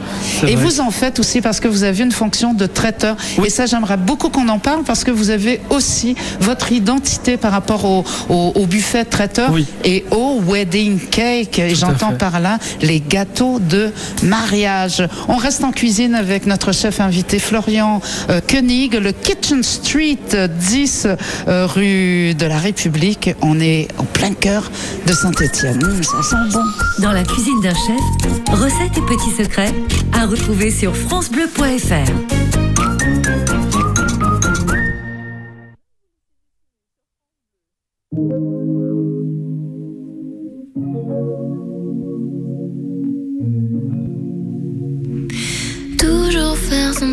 Et 0.43 0.55
vrai. 0.55 0.63
vous 0.65 0.79
en 0.79 0.91
faites 0.91 1.19
aussi 1.19 1.41
parce 1.41 1.59
que 1.59 1.67
vous 1.67 1.83
avez 1.83 2.03
une 2.03 2.11
fonction 2.11 2.53
de 2.53 2.65
traiteur. 2.65 3.15
Et 3.43 3.49
ça, 3.49 3.65
j'aimerais 3.65 3.97
beaucoup 3.97 4.29
qu'on 4.29 4.47
en 4.49 4.59
parle 4.59 4.83
parce 4.83 5.03
que 5.03 5.11
vous 5.11 5.29
avez 5.29 5.61
aussi 5.69 6.15
votre 6.39 6.71
identité 6.71 7.37
par 7.37 7.51
rapport 7.51 7.85
au, 7.85 8.03
au- 8.29 8.51
au 8.55 8.65
buffet 8.69 9.05
traiteur 9.05 9.51
et 9.83 10.05
au 10.11 10.39
wedding 10.41 10.99
cake. 10.99 11.61
J'entends 11.73 12.13
par 12.13 12.39
là 12.39 12.59
les 12.81 12.99
gâteaux 12.99 13.59
de 13.59 13.91
mariage. 14.23 15.03
On 15.27 15.35
reste 15.35 15.63
en 15.63 15.71
cuisine 15.71 16.15
avec 16.15 16.45
notre 16.45 16.71
chef 16.71 16.99
invité 16.99 17.39
Florian 17.39 18.01
euh, 18.29 18.41
Koenig, 18.47 18.93
le 18.93 19.11
Kitchen 19.11 19.63
Street 19.63 20.17
euh, 20.33 20.47
10 20.47 21.07
euh, 21.47 21.65
rue 21.65 22.33
de 22.35 22.45
la 22.45 22.57
République. 22.57 23.31
On 23.41 23.59
est 23.59 23.87
au 23.97 24.03
plein 24.03 24.33
cœur 24.33 24.71
de 25.05 25.13
Saint-Étienne. 25.13 25.81
ça 26.01 26.23
sent 26.23 26.53
bon. 26.53 26.63
Dans 27.01 27.11
la 27.11 27.23
cuisine 27.23 27.59
d'un 27.61 27.73
chef, 27.73 28.59
recettes 28.59 28.97
et 28.97 29.01
petits 29.01 29.43
secrets 29.43 29.73
à 30.13 30.25
retrouver 30.25 30.71
sur 30.71 30.95
francebleu.fr. 30.95 32.38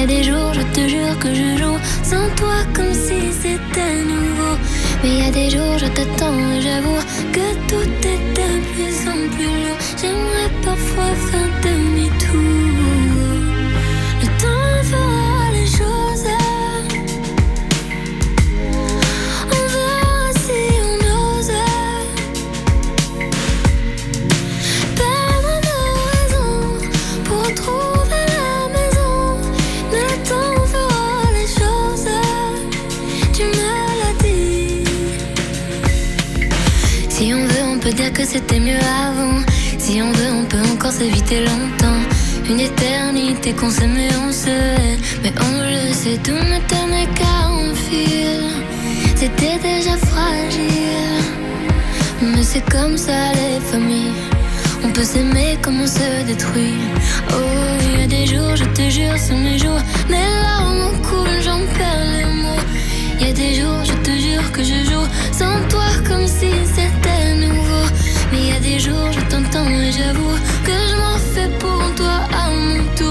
y 0.00 0.02
a 0.02 0.06
des 0.06 0.22
jours, 0.22 0.54
je 0.54 0.62
te 0.74 0.88
jure 0.88 1.18
que 1.18 1.34
je 1.34 1.58
joue 1.58 1.78
sans 2.02 2.26
toi 2.36 2.56
comme 2.74 2.94
si 2.94 3.18
c'était 3.42 4.02
nouveau. 4.02 4.56
Mais 5.02 5.18
y 5.18 5.28
a 5.28 5.30
des 5.30 5.50
jours, 5.50 5.76
je 5.76 5.86
t'attends 5.86 6.38
et 6.54 6.62
j'avoue 6.62 7.02
que 7.34 7.46
tout 7.68 7.90
est 8.12 8.22
de 8.38 8.48
plus 8.72 9.08
en 9.14 9.20
plus 9.34 9.52
lourd. 9.62 9.78
J'aimerais 10.00 10.50
parfois 10.64 11.12
faire 11.28 11.50
demi-tour. 11.62 12.69
C'était 38.32 38.60
mieux 38.60 38.78
avant. 39.08 39.40
Si 39.78 40.00
on 40.00 40.12
veut, 40.12 40.32
on 40.40 40.44
peut 40.44 40.62
encore 40.72 40.92
s'éviter 40.92 41.40
longtemps. 41.40 42.02
Une 42.48 42.60
éternité 42.60 43.52
qu'on 43.52 43.70
s'aimait, 43.70 44.14
on 44.24 44.30
se 44.30 44.48
hait. 44.48 44.98
Mais 45.22 45.32
on 45.48 45.52
le 45.68 45.92
sait, 45.92 46.18
tout 46.22 46.42
ne 46.52 46.58
tenait 46.72 47.08
qu'à 47.18 47.36
un 47.48 47.74
fil. 47.74 48.42
C'était 49.16 49.58
déjà 49.58 49.96
fragile. 49.96 51.24
Mais 52.22 52.44
c'est 52.44 52.64
comme 52.70 52.96
ça 52.96 53.32
les 53.32 53.58
familles. 53.70 54.14
On 54.84 54.90
peut 54.92 55.08
s'aimer 55.12 55.58
comme 55.62 55.80
on 55.80 55.86
se 55.86 56.24
détruit. 56.24 56.78
Oh, 57.30 57.34
il 57.82 58.00
y 58.00 58.04
a 58.04 58.06
des 58.06 58.26
jours, 58.26 58.54
je 58.54 58.64
te 58.64 58.88
jure, 58.88 59.16
c'est 59.16 59.34
mes 59.34 59.58
jours. 59.58 59.80
Mes 60.08 60.28
larmes 60.44 60.92
coulent, 61.02 61.42
j'en 61.42 61.62
perds 61.76 62.06
les 62.16 62.32
mots. 62.42 62.64
Il 63.18 63.26
y 63.26 63.30
a 63.30 63.32
des 63.32 63.54
jours, 63.60 63.82
je 63.84 63.96
te 64.06 64.12
jure 64.24 64.52
que 64.52 64.62
je 64.62 64.78
joue 64.88 65.06
sans 65.32 65.56
toi 65.68 65.88
comme 66.08 66.26
si 66.26 66.50
c'était 66.74 67.19
des 68.70 68.78
jours, 68.78 69.10
je 69.12 69.20
t'entends 69.30 69.68
et 69.68 69.90
j'avoue 69.90 70.36
que 70.64 70.76
je 70.90 70.96
m'en 71.00 71.18
fais 71.32 71.50
pour 71.58 71.94
toi 71.96 72.20
à 72.32 72.50
mon 72.50 72.84
tour. 72.96 73.10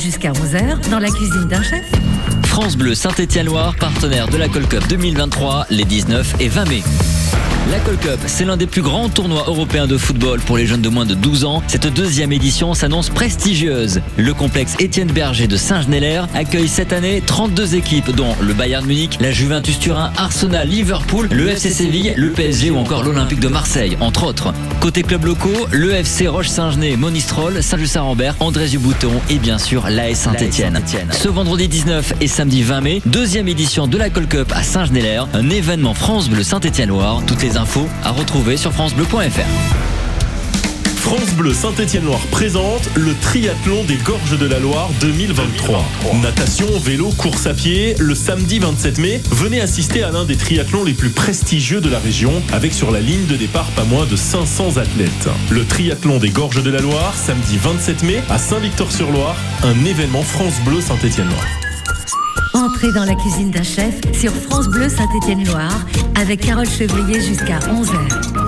Jusqu'à 0.00 0.32
11h 0.32 0.88
dans 0.90 0.98
la 0.98 1.10
cuisine 1.10 1.46
d'un 1.46 1.62
chef. 1.62 1.84
France 2.44 2.76
Bleu 2.76 2.94
Saint-Étienne-Loire, 2.94 3.76
partenaire 3.76 4.28
de 4.28 4.36
la 4.36 4.48
Col 4.48 4.66
Cup 4.66 4.82
2023, 4.88 5.66
les 5.70 5.84
19 5.84 6.36
et 6.40 6.48
20 6.48 6.68
mai. 6.68 6.82
La 7.68 7.78
Col 7.78 7.98
Cup, 7.98 8.18
c'est 8.26 8.44
l'un 8.44 8.56
des 8.56 8.66
plus 8.66 8.82
grands 8.82 9.08
tournois 9.08 9.44
européens 9.46 9.86
de 9.86 9.96
football 9.96 10.40
pour 10.40 10.56
les 10.56 10.66
jeunes 10.66 10.80
de 10.80 10.88
moins 10.88 11.04
de 11.04 11.14
12 11.14 11.44
ans. 11.44 11.62
Cette 11.68 11.86
deuxième 11.86 12.32
édition 12.32 12.74
s'annonce 12.74 13.10
prestigieuse. 13.10 14.00
Le 14.16 14.34
complexe 14.34 14.74
Étienne 14.80 15.12
Berger 15.12 15.46
de 15.46 15.56
Saint-Genélaire 15.56 16.26
accueille 16.34 16.66
cette 16.66 16.92
année 16.92 17.22
32 17.24 17.76
équipes, 17.76 18.10
dont 18.10 18.34
le 18.40 18.54
Bayern 18.54 18.84
Munich, 18.84 19.18
la 19.20 19.30
Juventus 19.30 19.78
Turin, 19.78 20.10
Arsenal, 20.16 20.68
Liverpool, 20.68 21.28
le 21.30 21.48
FC 21.50 21.70
Séville, 21.70 22.14
le 22.16 22.30
PSG 22.30 22.70
ou 22.70 22.78
encore 22.78 23.04
l'Olympique 23.04 23.40
de 23.40 23.48
Marseille, 23.48 23.96
entre 24.00 24.24
autres. 24.24 24.52
Côté 24.80 25.02
clubs 25.02 25.24
locaux, 25.24 25.68
le 25.70 25.92
FC 25.92 26.26
Roche-Saint-Gené, 26.26 26.96
Monistrol, 26.96 27.62
Saint-Just-Saint-Rambert, 27.62 28.34
André-du-Bouton 28.40 29.12
et 29.28 29.38
bien 29.38 29.58
sûr 29.58 29.88
l'AS 29.88 30.14
Saint-Etienne. 30.14 30.82
Ce 31.12 31.28
vendredi 31.28 31.68
19 31.68 32.14
et 32.20 32.26
samedi 32.26 32.62
20 32.62 32.80
mai, 32.80 33.02
deuxième 33.06 33.46
édition 33.46 33.86
de 33.86 33.96
la 33.96 34.10
Col 34.10 34.26
Cup 34.26 34.52
à 34.54 34.62
Saint-Genélaire, 34.62 35.28
un 35.34 35.50
événement 35.50 35.94
France 35.94 36.28
Bleu 36.28 36.42
Saint-Étienne-Loire. 36.42 37.22
Toutes 37.26 37.42
les 37.42 37.49
infos 37.56 37.88
à 38.04 38.10
retrouver 38.10 38.56
sur 38.56 38.72
francebleu.fr. 38.72 39.90
France 41.00 41.32
Bleu 41.34 41.54
Saint-Étienne-Loire 41.54 42.20
présente 42.30 42.88
le 42.94 43.14
triathlon 43.14 43.82
des 43.84 43.96
Gorges 43.96 44.38
de 44.38 44.46
la 44.46 44.60
Loire 44.60 44.90
2023. 45.00 45.84
Natation, 46.22 46.66
vélo, 46.78 47.10
course 47.16 47.46
à 47.46 47.54
pied. 47.54 47.96
Le 47.98 48.14
samedi 48.14 48.58
27 48.58 48.98
mai, 48.98 49.20
venez 49.30 49.60
assister 49.60 50.02
à 50.02 50.10
l'un 50.10 50.24
des 50.24 50.36
triathlons 50.36 50.84
les 50.84 50.92
plus 50.92 51.08
prestigieux 51.08 51.80
de 51.80 51.88
la 51.88 51.98
région, 51.98 52.42
avec 52.52 52.72
sur 52.72 52.90
la 52.92 53.00
ligne 53.00 53.26
de 53.26 53.34
départ 53.34 53.68
pas 53.70 53.84
moins 53.84 54.06
de 54.06 54.14
500 54.14 54.76
athlètes. 54.76 55.28
Le 55.50 55.64
triathlon 55.64 56.18
des 56.18 56.30
Gorges 56.30 56.62
de 56.62 56.70
la 56.70 56.80
Loire, 56.80 57.14
samedi 57.16 57.56
27 57.56 58.02
mai, 58.04 58.22
à 58.28 58.38
Saint-Victor-sur-Loire, 58.38 59.36
un 59.64 59.84
événement 59.84 60.22
France 60.22 60.60
Bleu 60.64 60.80
Saint-Étienne-Loire. 60.80 61.59
Entrez 62.60 62.92
dans 62.92 63.04
la 63.04 63.14
cuisine 63.14 63.50
d'un 63.50 63.62
chef 63.62 63.94
sur 64.12 64.32
France 64.32 64.68
Bleu 64.68 64.90
Saint-Étienne-Loire 64.90 65.86
avec 66.14 66.40
Carole 66.40 66.68
Chevrier 66.68 67.18
jusqu'à 67.22 67.58
11h. 67.60 68.39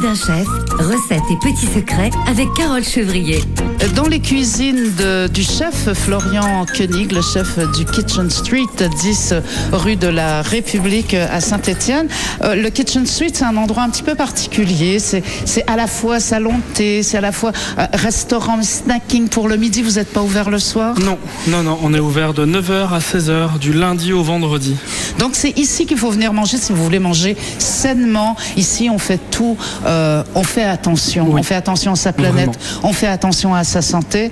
D'un 0.00 0.14
chef, 0.14 0.46
recettes 0.78 1.20
et 1.30 1.36
petits 1.36 1.66
secrets 1.66 2.10
avec 2.26 2.48
Carole 2.54 2.84
Chevrier. 2.84 3.40
Dans 3.96 4.06
les 4.08 4.20
cuisines 4.20 4.94
de- 4.98 5.26
du 5.28 5.42
chef 5.42 5.92
Florian 5.94 6.66
Koenig, 6.66 7.12
le 7.12 7.22
chef 7.22 7.58
du 7.76 7.84
Kitchen 7.86 8.28
Street, 8.28 8.66
10 9.00 9.34
rue 9.72 9.96
de 9.96 10.06
la 10.06 10.42
République 10.42 11.14
à 11.14 11.40
Saint-Étienne. 11.40 12.06
Euh, 12.44 12.54
le 12.54 12.68
Kitchen 12.70 13.06
Street, 13.06 13.30
c'est 13.32 13.44
un 13.44 13.56
endroit 13.56 13.82
un 13.82 13.88
petit 13.88 14.02
peu 14.02 14.14
particulier. 14.14 14.98
C'est 14.98 15.22
c'est 15.46 15.64
à 15.68 15.76
la 15.76 15.86
fois 15.86 16.20
salon 16.20 16.52
de 16.52 16.74
thé, 16.74 17.02
c'est 17.02 17.16
à 17.16 17.20
la 17.22 17.32
fois 17.32 17.52
euh, 17.78 17.86
restaurant, 17.94 18.62
snacking 18.62 19.28
pour 19.28 19.48
le 19.48 19.56
midi. 19.56 19.80
Vous 19.82 19.92
n'êtes 19.92 20.12
pas 20.12 20.22
ouvert 20.22 20.50
le 20.50 20.58
soir? 20.58 20.94
Non, 21.00 21.18
non, 21.48 21.62
non, 21.62 21.78
on 21.82 21.94
est 21.94 22.00
ouvert 22.00 22.34
de 22.34 22.44
9h 22.44 22.92
à 22.92 22.98
16h, 23.00 23.58
du 23.58 23.72
lundi 23.72 24.12
au 24.12 24.22
vendredi. 24.22 24.76
Donc 25.18 25.32
c'est 25.34 25.58
ici 25.58 25.86
qu'il 25.86 25.98
faut 25.98 26.10
venir 26.10 26.32
manger 26.34 26.58
si 26.58 26.72
vous 26.72 26.84
voulez 26.84 26.98
manger 26.98 27.34
sainement. 27.58 28.36
Ici, 28.56 28.88
on 28.92 28.98
fait 28.98 29.20
tout, 29.30 29.56
euh, 29.86 30.22
on 30.34 30.42
fait 30.44 30.64
attention. 30.64 31.28
On 31.32 31.42
fait 31.42 31.54
attention 31.54 31.92
à 31.92 31.96
sa 31.96 32.12
planète, 32.12 32.58
on 32.82 32.92
fait 32.92 33.06
attention 33.08 33.54
à 33.54 33.64
sa 33.70 33.82
santé. 33.82 34.30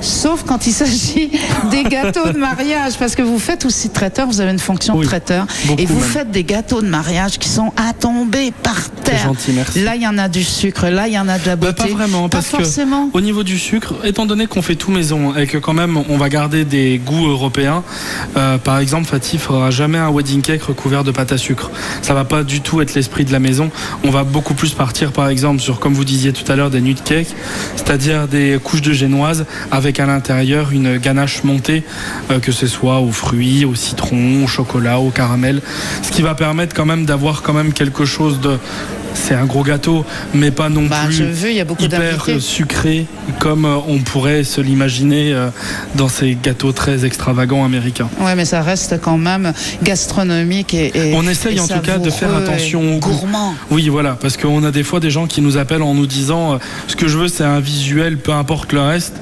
Sauf 0.00 0.44
quand 0.46 0.66
il 0.66 0.72
s'agit 0.72 1.30
des 1.70 1.84
gâteaux 1.84 2.28
de 2.30 2.38
mariage, 2.38 2.94
parce 2.98 3.14
que 3.14 3.22
vous 3.22 3.38
faites 3.38 3.64
aussi 3.64 3.88
traiteur, 3.90 4.26
vous 4.26 4.40
avez 4.40 4.50
une 4.52 4.58
fonction 4.58 4.98
de 4.98 5.04
traiteur, 5.04 5.46
et 5.78 5.86
vous 5.86 5.94
même. 5.98 6.02
faites 6.04 6.30
des 6.30 6.44
gâteaux 6.44 6.82
de 6.82 6.86
mariage 6.88 7.38
qui 7.38 7.48
sont 7.48 7.72
à 7.76 7.92
tomber 7.94 8.52
par 8.62 8.90
terre. 9.02 9.24
gentil, 9.24 9.52
merci. 9.52 9.82
Là, 9.82 9.96
il 9.96 10.02
y 10.02 10.06
en 10.06 10.18
a 10.18 10.28
du 10.28 10.44
sucre, 10.44 10.88
là, 10.88 11.08
il 11.08 11.14
y 11.14 11.18
en 11.18 11.28
a 11.28 11.38
de 11.38 11.46
la 11.46 11.56
Bah, 11.56 11.72
beauté. 11.72 11.88
pas 11.90 11.94
vraiment, 11.98 12.28
Pas 12.28 12.38
parce 12.38 12.48
forcément. 12.48 13.08
que 13.08 13.16
au 13.16 13.20
niveau 13.22 13.42
du 13.44 13.58
sucre, 13.58 13.94
étant 14.04 14.26
donné 14.26 14.46
qu'on 14.46 14.60
fait 14.62 14.74
tout 14.76 14.90
maison 14.90 15.34
et 15.36 15.46
que 15.46 15.56
quand 15.58 15.72
même 15.72 15.96
on 16.08 16.16
va 16.18 16.28
garder 16.28 16.64
des 16.66 16.98
goûts 17.04 17.26
européens, 17.28 17.82
euh, 18.36 18.58
par 18.58 18.78
exemple, 18.78 19.06
Fatih 19.08 19.38
fera 19.38 19.70
jamais 19.70 19.98
un 19.98 20.10
wedding 20.10 20.42
cake 20.42 20.62
recouvert 20.64 21.04
de 21.04 21.10
pâte 21.12 21.32
à 21.32 21.38
sucre. 21.38 21.70
Ça 22.02 22.12
va 22.12 22.24
pas 22.24 22.42
du 22.42 22.60
tout 22.60 22.80
être 22.82 22.94
l'esprit 22.94 23.24
de 23.24 23.32
la 23.32 23.38
maison. 23.40 23.70
On 24.04 24.10
va 24.10 24.24
beaucoup 24.24 24.54
plus 24.54 24.72
partir, 24.74 25.12
par 25.12 25.28
exemple, 25.28 25.60
sur 25.62 25.80
comme 25.80 25.94
vous 25.94 26.04
disiez 26.04 26.32
tout 26.34 26.50
à 26.52 26.56
l'heure, 26.56 26.70
des 26.70 26.80
nude 26.82 27.02
cakes, 27.02 27.34
c'est-à-dire 27.76 28.28
des 28.28 28.58
couches 28.62 28.73
de 28.80 28.92
génoise 28.92 29.46
avec 29.70 30.00
à 30.00 30.06
l'intérieur 30.06 30.72
une 30.72 30.98
ganache 30.98 31.44
montée, 31.44 31.82
euh, 32.30 32.40
que 32.40 32.52
ce 32.52 32.66
soit 32.66 33.00
aux 33.00 33.12
fruits, 33.12 33.64
au 33.64 33.74
citron, 33.74 34.44
au 34.44 34.46
chocolat, 34.46 34.98
au 34.98 35.10
caramel, 35.10 35.60
ce 36.02 36.10
qui 36.10 36.22
va 36.22 36.34
permettre 36.34 36.74
quand 36.74 36.86
même 36.86 37.04
d'avoir 37.04 37.42
quand 37.42 37.52
même 37.52 37.72
quelque 37.72 38.04
chose 38.04 38.40
de 38.40 38.58
c'est 39.14 39.34
un 39.34 39.44
gros 39.46 39.62
gâteau, 39.62 40.04
mais 40.34 40.50
pas 40.50 40.68
non 40.68 40.86
Bah, 40.86 41.02
plus 41.06 41.14
je 41.16 41.24
veux, 41.24 41.52
y 41.52 41.60
a 41.60 41.64
beaucoup 41.64 41.84
hyper 41.84 42.28
sucré 42.40 43.06
comme 43.38 43.64
euh, 43.64 43.76
on 43.88 43.98
pourrait 43.98 44.44
se 44.44 44.60
l'imaginer 44.60 45.32
euh, 45.32 45.48
dans 45.94 46.08
ces 46.08 46.36
gâteaux 46.42 46.72
très 46.72 47.04
extravagants 47.04 47.64
américains. 47.64 48.08
Ouais, 48.20 48.34
mais 48.34 48.44
ça 48.44 48.62
reste 48.62 49.00
quand 49.00 49.16
même 49.18 49.52
gastronomique 49.82 50.74
et, 50.74 50.92
et- 51.10 51.14
On 51.14 51.22
essaye 51.28 51.56
et 51.56 51.60
en 51.60 51.66
tout 51.68 51.80
cas 51.80 51.98
de 51.98 52.10
faire 52.10 52.34
attention 52.34 52.96
au 52.96 52.98
goût. 52.98 53.10
gourmand. 53.10 53.54
Oui, 53.70 53.88
voilà, 53.88 54.16
parce 54.20 54.36
qu'on 54.36 54.64
a 54.64 54.70
des 54.70 54.82
fois 54.82 55.00
des 55.00 55.10
gens 55.10 55.26
qui 55.26 55.40
nous 55.40 55.56
appellent 55.56 55.82
en 55.82 55.94
nous 55.94 56.06
disant 56.06 56.54
euh, 56.54 56.56
ce 56.88 56.96
que 56.96 57.06
je 57.08 57.16
veux 57.16 57.28
c'est 57.28 57.44
un 57.44 57.60
visuel, 57.60 58.18
peu 58.18 58.32
importe 58.32 58.72
le 58.72 58.80
reste. 58.80 59.14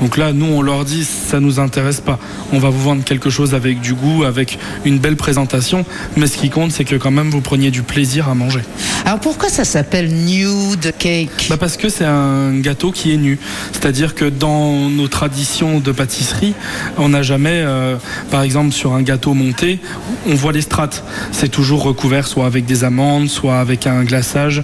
Donc 0.00 0.16
là, 0.16 0.32
nous 0.32 0.46
on 0.46 0.62
leur 0.62 0.84
dit 0.84 1.04
ça 1.04 1.40
nous 1.40 1.58
intéresse 1.60 2.00
pas. 2.00 2.18
On 2.52 2.58
va 2.58 2.70
vous 2.70 2.80
vendre 2.82 3.04
quelque 3.04 3.30
chose 3.30 3.54
avec 3.54 3.80
du 3.80 3.94
goût, 3.94 4.24
avec 4.24 4.58
une 4.84 4.98
belle 4.98 5.16
présentation, 5.16 5.84
mais 6.16 6.26
ce 6.26 6.36
qui 6.38 6.50
compte 6.50 6.70
c'est 6.72 6.84
que 6.84 6.96
quand 6.96 7.10
même 7.10 7.30
vous 7.30 7.40
preniez 7.40 7.70
du 7.70 7.82
plaisir 7.82 8.28
à 8.28 8.34
manger. 8.34 8.60
Alors 9.04 9.18
pourquoi 9.40 9.56
ça 9.56 9.64
s'appelle 9.64 10.12
nude 10.12 10.92
cake 10.98 11.46
Bah 11.48 11.56
parce 11.56 11.78
que 11.78 11.88
c'est 11.88 12.04
un 12.04 12.52
gâteau 12.58 12.92
qui 12.92 13.14
est 13.14 13.16
nu. 13.16 13.38
C'est-à-dire 13.72 14.14
que 14.14 14.26
dans 14.26 14.90
nos 14.90 15.08
traditions 15.08 15.80
de 15.80 15.92
pâtisserie, 15.92 16.52
on 16.98 17.08
n'a 17.08 17.22
jamais, 17.22 17.62
euh, 17.64 17.96
par 18.30 18.42
exemple, 18.42 18.72
sur 18.72 18.92
un 18.92 19.00
gâteau 19.00 19.32
monté, 19.32 19.78
on 20.28 20.34
voit 20.34 20.52
les 20.52 20.60
strates. 20.60 21.02
C'est 21.32 21.48
toujours 21.48 21.84
recouvert 21.84 22.26
soit 22.26 22.44
avec 22.44 22.66
des 22.66 22.84
amandes, 22.84 23.30
soit 23.30 23.60
avec 23.60 23.86
un 23.86 24.04
glaçage. 24.04 24.62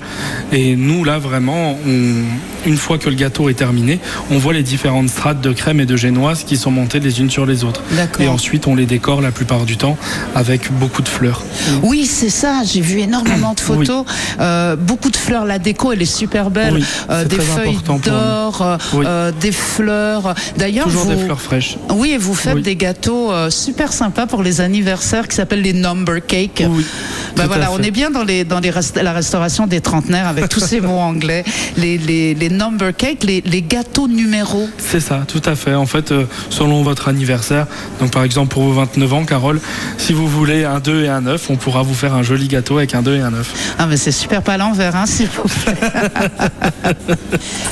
Et 0.52 0.76
nous, 0.76 1.04
là, 1.04 1.18
vraiment, 1.18 1.78
on- 1.86 2.68
une 2.68 2.76
fois 2.76 2.98
que 2.98 3.08
le 3.08 3.16
gâteau 3.16 3.48
est 3.48 3.54
terminé, 3.54 3.98
on 4.30 4.36
voit 4.36 4.52
les 4.52 4.62
différentes 4.62 5.08
strates 5.08 5.40
de 5.40 5.52
crème 5.54 5.80
et 5.80 5.86
de 5.86 5.96
génoise 5.96 6.44
qui 6.44 6.58
sont 6.58 6.70
montées 6.70 7.00
les 7.00 7.18
unes 7.20 7.30
sur 7.30 7.46
les 7.46 7.64
autres. 7.64 7.82
Et 8.20 8.28
ensuite, 8.28 8.66
on 8.66 8.74
les 8.74 8.84
décore 8.84 9.22
la 9.22 9.30
plupart 9.30 9.64
du 9.64 9.78
temps 9.78 9.96
avec 10.34 10.70
beaucoup 10.70 11.00
de 11.00 11.08
fleurs. 11.08 11.42
Oui, 11.82 12.04
c'est 12.04 12.28
ça. 12.28 12.60
J'ai 12.70 12.82
vu 12.82 12.98
énormément 12.98 13.54
de 13.54 13.60
photos. 13.60 14.04
Euh, 14.38 14.65
beaucoup 14.74 15.10
de 15.10 15.16
fleurs. 15.16 15.44
La 15.44 15.58
déco, 15.60 15.92
elle 15.92 16.02
est 16.02 16.04
super 16.04 16.50
belle. 16.50 16.74
Oui, 16.74 16.84
Euh, 17.10 17.24
des 17.24 17.36
feuilles 17.38 17.78
d'or, 18.04 18.62
euh, 18.62 18.76
Oui. 18.94 19.04
euh, 19.08 19.30
des 19.38 19.52
fleurs. 19.52 20.34
D'ailleurs, 20.56 20.86
Toujours 20.86 21.02
vous... 21.04 21.14
des 21.14 21.24
fleurs 21.24 21.40
fraîches. 21.40 21.76
Oui, 21.90 22.10
et 22.12 22.18
vous 22.18 22.34
faites 22.34 22.54
Oui. 22.56 22.62
des 22.62 22.74
gâteaux 22.76 23.30
euh, 23.32 23.50
super 23.50 23.92
sympas 23.92 24.26
pour 24.26 24.42
les 24.42 24.60
anniversaires 24.60 25.28
qui 25.28 25.36
s'appellent 25.36 25.62
les 25.62 25.72
number 25.74 26.24
cake. 26.26 26.62
À 27.38 27.46
voilà, 27.46 27.70
on 27.72 27.78
est 27.78 27.90
bien 27.90 28.10
dans 28.10 28.24
les 28.24 28.44
dans 28.44 28.60
les 28.60 28.70
rest- 28.70 28.96
la 29.00 29.12
restauration 29.12 29.66
des 29.66 29.80
trentenaires 29.82 30.26
avec 30.26 30.48
tous 30.48 30.60
ces 30.60 30.80
mots 30.88 30.98
anglais. 30.98 31.44
Les, 31.76 31.98
les, 31.98 32.34
les 32.34 32.48
number 32.48 32.94
cake, 32.96 33.22
les, 33.24 33.42
les 33.44 33.62
gâteaux 33.62 34.08
numéros. 34.08 34.68
C'est 34.78 35.00
ça, 35.00 35.20
tout 35.28 35.42
à 35.44 35.54
fait. 35.54 35.74
En 35.74 35.84
fait, 35.86 36.12
euh, 36.12 36.24
selon 36.50 36.82
votre 36.82 37.08
anniversaire, 37.08 37.66
donc 38.00 38.10
par 38.10 38.24
exemple 38.24 38.48
pour 38.54 38.62
vos 38.62 38.72
29 38.72 39.12
ans, 39.12 39.24
Carole, 39.24 39.60
si 39.98 40.12
vous 40.14 40.26
voulez 40.26 40.64
un 40.64 40.80
2 40.80 41.04
et 41.04 41.08
un 41.08 41.20
9, 41.20 41.50
on 41.50 41.56
pourra 41.56 41.82
vous 41.82 41.94
faire 41.94 42.14
un 42.14 42.22
joli 42.22 42.48
gâteau 42.48 42.78
avec 42.78 42.94
un 42.94 43.02
2 43.02 43.16
et 43.16 43.20
un 43.20 43.30
9. 43.30 43.74
Ah 43.78 43.86
mais 43.86 43.96
c'est 43.96 44.12
super 44.12 44.42
pas 44.42 44.55
à 44.56 44.58
l'envers, 44.58 44.96
hein, 44.96 45.04
s'il 45.04 45.28
vous 45.28 45.42
plaît. 45.42 45.74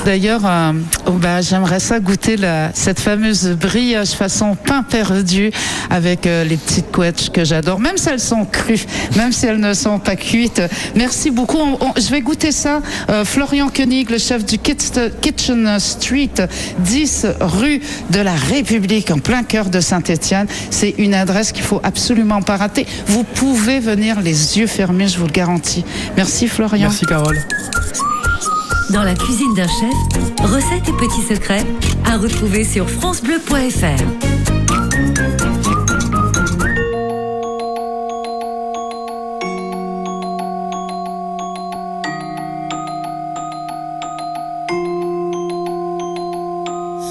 D'ailleurs, 0.04 0.42
euh, 0.44 0.72
oh, 1.06 1.12
bah, 1.12 1.40
j'aimerais 1.40 1.80
ça 1.80 1.98
goûter 1.98 2.36
la, 2.36 2.70
cette 2.74 3.00
fameuse 3.00 3.48
brioche 3.58 4.10
façon 4.10 4.54
pain 4.54 4.82
perdu 4.82 5.50
avec 5.88 6.26
euh, 6.26 6.44
les 6.44 6.58
petites 6.58 6.92
couettes 6.92 7.30
que 7.32 7.42
j'adore, 7.42 7.80
même 7.80 7.96
si 7.96 8.10
elles 8.10 8.20
sont 8.20 8.44
crues, 8.44 8.84
même 9.16 9.32
si 9.32 9.46
elles 9.46 9.60
ne 9.60 9.72
sont 9.72 9.98
pas 9.98 10.16
cuites. 10.16 10.60
Merci 10.94 11.30
beaucoup. 11.30 11.56
On- 11.56 11.78
on- 11.80 11.92
je 11.98 12.10
vais 12.10 12.20
goûter 12.20 12.52
ça. 12.52 12.82
Euh, 13.08 13.24
Florian 13.24 13.68
Koenig, 13.74 14.10
le 14.10 14.18
chef 14.18 14.44
du 14.44 14.58
Kit- 14.58 15.00
Kitchen 15.22 15.78
Street, 15.78 16.28
10 16.80 17.26
rue 17.40 17.80
de 18.10 18.20
la 18.20 18.34
République, 18.34 19.10
en 19.10 19.18
plein 19.20 19.42
cœur 19.42 19.70
de 19.70 19.80
Saint-Étienne. 19.80 20.46
C'est 20.70 20.94
une 20.98 21.14
adresse 21.14 21.52
qu'il 21.52 21.64
faut 21.64 21.80
absolument 21.82 22.42
pas 22.42 22.58
rater. 22.58 22.86
Vous 23.06 23.24
pouvez 23.24 23.80
venir 23.80 24.20
les 24.20 24.58
yeux 24.58 24.66
fermés, 24.66 25.08
je 25.08 25.18
vous 25.18 25.26
le 25.26 25.32
garantis. 25.32 25.82
Merci 26.18 26.46
Florian. 26.46 26.63
Merci 26.72 27.04
Carole. 27.04 27.38
Dans 28.90 29.02
la 29.02 29.14
cuisine 29.14 29.54
d'un 29.54 29.66
chef, 29.66 30.50
recettes 30.50 30.88
et 30.88 30.92
petits 30.92 31.22
secrets 31.22 31.64
à 32.04 32.16
retrouver 32.16 32.64
sur 32.64 32.88
francebleu.fr. 32.88 34.02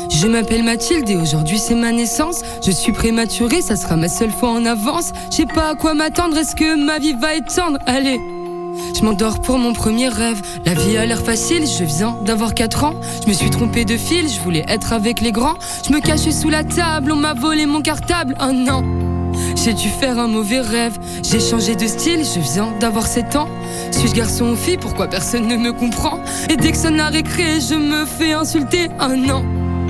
Je 0.10 0.28
m'appelle 0.28 0.64
Mathilde 0.64 1.10
et 1.10 1.16
aujourd'hui 1.16 1.60
c'est 1.60 1.76
ma 1.76 1.92
naissance. 1.92 2.42
Je 2.66 2.72
suis 2.72 2.92
prématurée, 2.92 3.62
ça 3.62 3.76
sera 3.76 3.98
ma 3.98 4.10
seule 4.10 4.32
fois 4.32 4.50
en 4.50 4.66
avance. 4.66 5.12
Je 5.30 5.38
sais 5.38 5.46
pas 5.46 5.70
à 5.70 5.76
quoi 5.76 5.94
m'attendre, 5.94 6.38
est-ce 6.38 6.56
que 6.56 6.76
ma 6.76 6.98
vie 6.98 7.14
va 7.14 7.36
être 7.36 7.54
tendre 7.54 7.78
Allez 7.86 8.33
je 8.96 9.04
m'endors 9.04 9.40
pour 9.40 9.58
mon 9.58 9.74
premier 9.74 10.08
rêve. 10.08 10.42
La 10.66 10.74
vie 10.74 10.98
a 10.98 11.06
l'air 11.06 11.22
facile, 11.22 11.66
je 11.68 11.84
viens 11.84 12.18
d'avoir 12.22 12.54
4 12.54 12.84
ans. 12.84 12.96
Je 13.24 13.30
me 13.30 13.34
suis 13.34 13.50
trompée 13.50 13.86
de 13.86 13.98
fil, 13.98 14.30
je 14.30 14.40
voulais 14.40 14.66
être 14.68 14.94
avec 14.94 15.22
les 15.22 15.32
grands. 15.32 15.56
Je 15.86 15.94
me 15.94 16.00
cachais 16.00 16.32
sous 16.32 16.50
la 16.50 16.64
table, 16.64 17.12
on 17.12 17.18
m'a 17.18 17.34
volé 17.34 17.66
mon 17.66 17.82
cartable. 17.82 18.36
Oh 18.42 18.52
non 18.54 18.84
j'ai 19.56 19.74
dû 19.74 19.90
faire 19.90 20.20
un 20.20 20.28
mauvais 20.28 20.60
rêve. 20.60 20.98
J'ai 21.24 21.40
changé 21.40 21.76
de 21.76 21.88
style, 21.88 22.24
je 22.24 22.40
viens 22.40 22.72
d'avoir 22.80 23.08
7 23.08 23.36
ans. 23.36 23.50
Suis-je 23.92 24.14
garçon 24.14 24.52
ou 24.52 24.56
fille? 24.56 24.78
Pourquoi 24.78 25.08
personne 25.08 25.48
ne 25.48 25.56
me 25.56 25.72
comprend? 25.72 26.20
Et 26.50 26.56
dès 26.56 26.72
que 26.72 26.78
sonne 26.78 26.98
la 26.98 27.08
récré, 27.08 27.60
je 27.60 27.76
me 27.76 28.06
fais 28.06 28.34
insulter. 28.34 28.90
Oh 29.02 29.16
non 29.16 29.63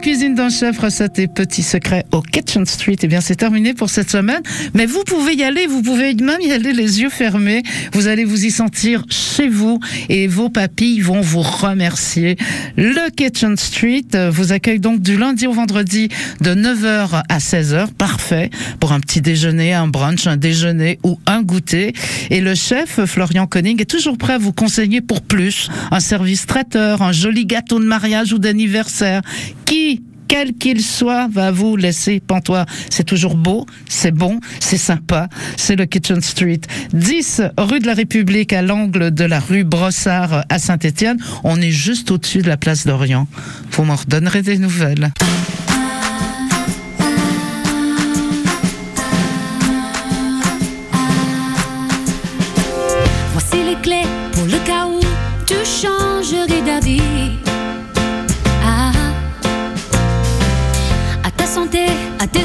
cuisine 0.00 0.34
d'un 0.34 0.48
chef, 0.48 0.78
recettes 0.78 1.18
et 1.18 1.28
petits 1.28 1.62
secrets 1.62 2.06
au 2.10 2.22
Kitchen 2.22 2.64
Street. 2.64 2.96
Eh 3.02 3.06
bien, 3.06 3.20
c'est 3.20 3.36
terminé 3.36 3.74
pour 3.74 3.90
cette 3.90 4.10
semaine. 4.10 4.42
Mais 4.74 4.86
vous 4.86 5.04
pouvez 5.04 5.34
y 5.34 5.42
aller, 5.42 5.66
vous 5.66 5.82
pouvez 5.82 6.14
même 6.14 6.40
y 6.40 6.52
aller 6.52 6.72
les 6.72 7.00
yeux 7.02 7.10
fermés. 7.10 7.62
Vous 7.92 8.08
allez 8.08 8.24
vous 8.24 8.46
y 8.46 8.50
sentir 8.50 9.04
chez 9.10 9.48
vous 9.48 9.78
et 10.08 10.26
vos 10.26 10.48
papilles 10.48 11.00
vont 11.00 11.20
vous 11.20 11.42
remercier. 11.42 12.36
Le 12.76 13.10
Kitchen 13.10 13.56
Street 13.56 14.30
vous 14.30 14.52
accueille 14.52 14.80
donc 14.80 15.02
du 15.02 15.18
lundi 15.18 15.46
au 15.46 15.52
vendredi 15.52 16.08
de 16.40 16.54
9h 16.54 17.22
à 17.28 17.38
16h. 17.38 17.92
Parfait 17.92 18.50
pour 18.80 18.92
un 18.92 19.00
petit 19.00 19.20
déjeuner, 19.20 19.74
un 19.74 19.86
brunch, 19.86 20.26
un 20.26 20.38
déjeuner 20.38 20.98
ou 21.04 21.18
un 21.26 21.42
goûter. 21.42 21.92
Et 22.30 22.40
le 22.40 22.54
chef, 22.54 23.04
Florian 23.04 23.46
Koenig, 23.46 23.80
est 23.80 23.90
toujours 23.90 24.16
prêt 24.16 24.34
à 24.34 24.38
vous 24.38 24.52
conseiller 24.52 25.02
pour 25.02 25.20
plus. 25.20 25.68
Un 25.90 26.00
service 26.00 26.46
traiteur, 26.46 27.02
un 27.02 27.12
joli 27.12 27.44
gâteau 27.44 27.78
de 27.78 27.84
mariage 27.84 28.32
ou 28.32 28.38
d'anniversaire 28.38 29.20
qui 29.66 29.89
quel 30.30 30.54
qu'il 30.54 30.80
soit, 30.80 31.26
va 31.26 31.50
vous 31.50 31.74
laisser 31.74 32.20
pantois. 32.20 32.64
C'est 32.88 33.02
toujours 33.02 33.34
beau, 33.34 33.66
c'est 33.88 34.12
bon, 34.12 34.38
c'est 34.60 34.76
sympa. 34.76 35.28
C'est 35.56 35.74
le 35.74 35.86
Kitchen 35.86 36.20
Street. 36.20 36.60
10 36.92 37.42
rue 37.58 37.80
de 37.80 37.86
la 37.88 37.94
République, 37.94 38.52
à 38.52 38.62
l'angle 38.62 39.12
de 39.12 39.24
la 39.24 39.40
rue 39.40 39.64
Brossard 39.64 40.44
à 40.48 40.58
Saint-Étienne. 40.60 41.18
On 41.42 41.60
est 41.60 41.72
juste 41.72 42.12
au-dessus 42.12 42.42
de 42.42 42.48
la 42.48 42.56
place 42.56 42.86
d'Orient. 42.86 43.26
Vous 43.72 43.82
m'en 43.82 43.96
redonnerez 43.96 44.42
des 44.42 44.58
nouvelles. 44.58 45.10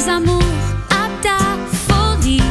Tes 0.06 0.12
amours, 0.12 0.42
à 0.90 1.08
ta 1.22 1.38
folie. 1.88 2.42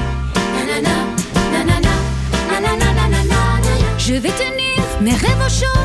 Je 3.99 4.15
vais 4.15 4.31
tenir 4.31 4.83
mes 5.01 5.15
rêves 5.15 5.43
au 5.45 5.49
chaud 5.49 5.81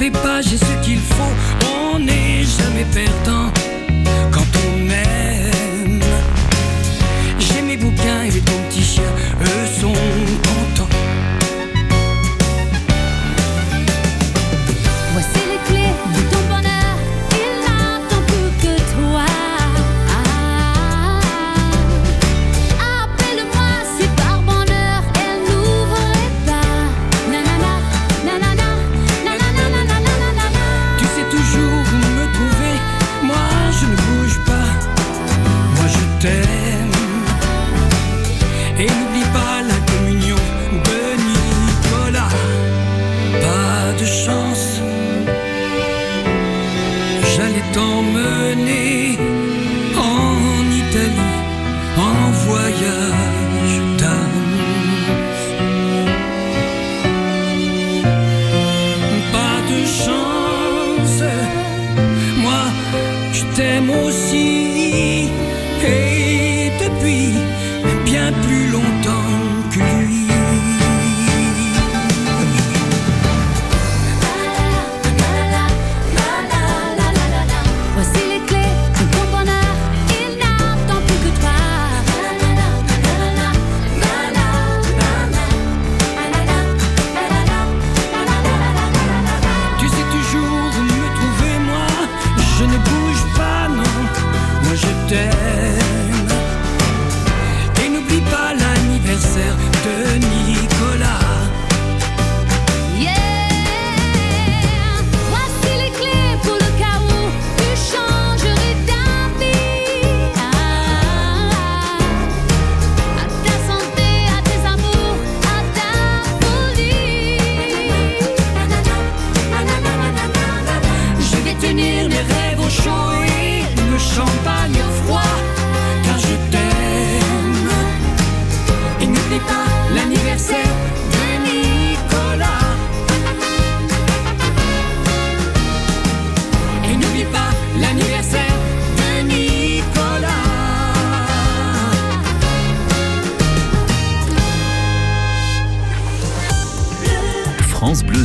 fais 0.00 0.10
pas, 0.10 0.40
j'ai 0.40 0.56
ce 0.56 0.74
qu'il 0.82 0.98
faut, 0.98 1.34
on 1.92 1.98
n'est 1.98 2.42
jamais 2.42 2.86
perdant 2.90 3.29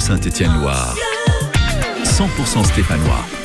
Saint-Étienne-Loire. 0.06 0.96
100% 2.04 2.64
stéphanois. 2.64 3.45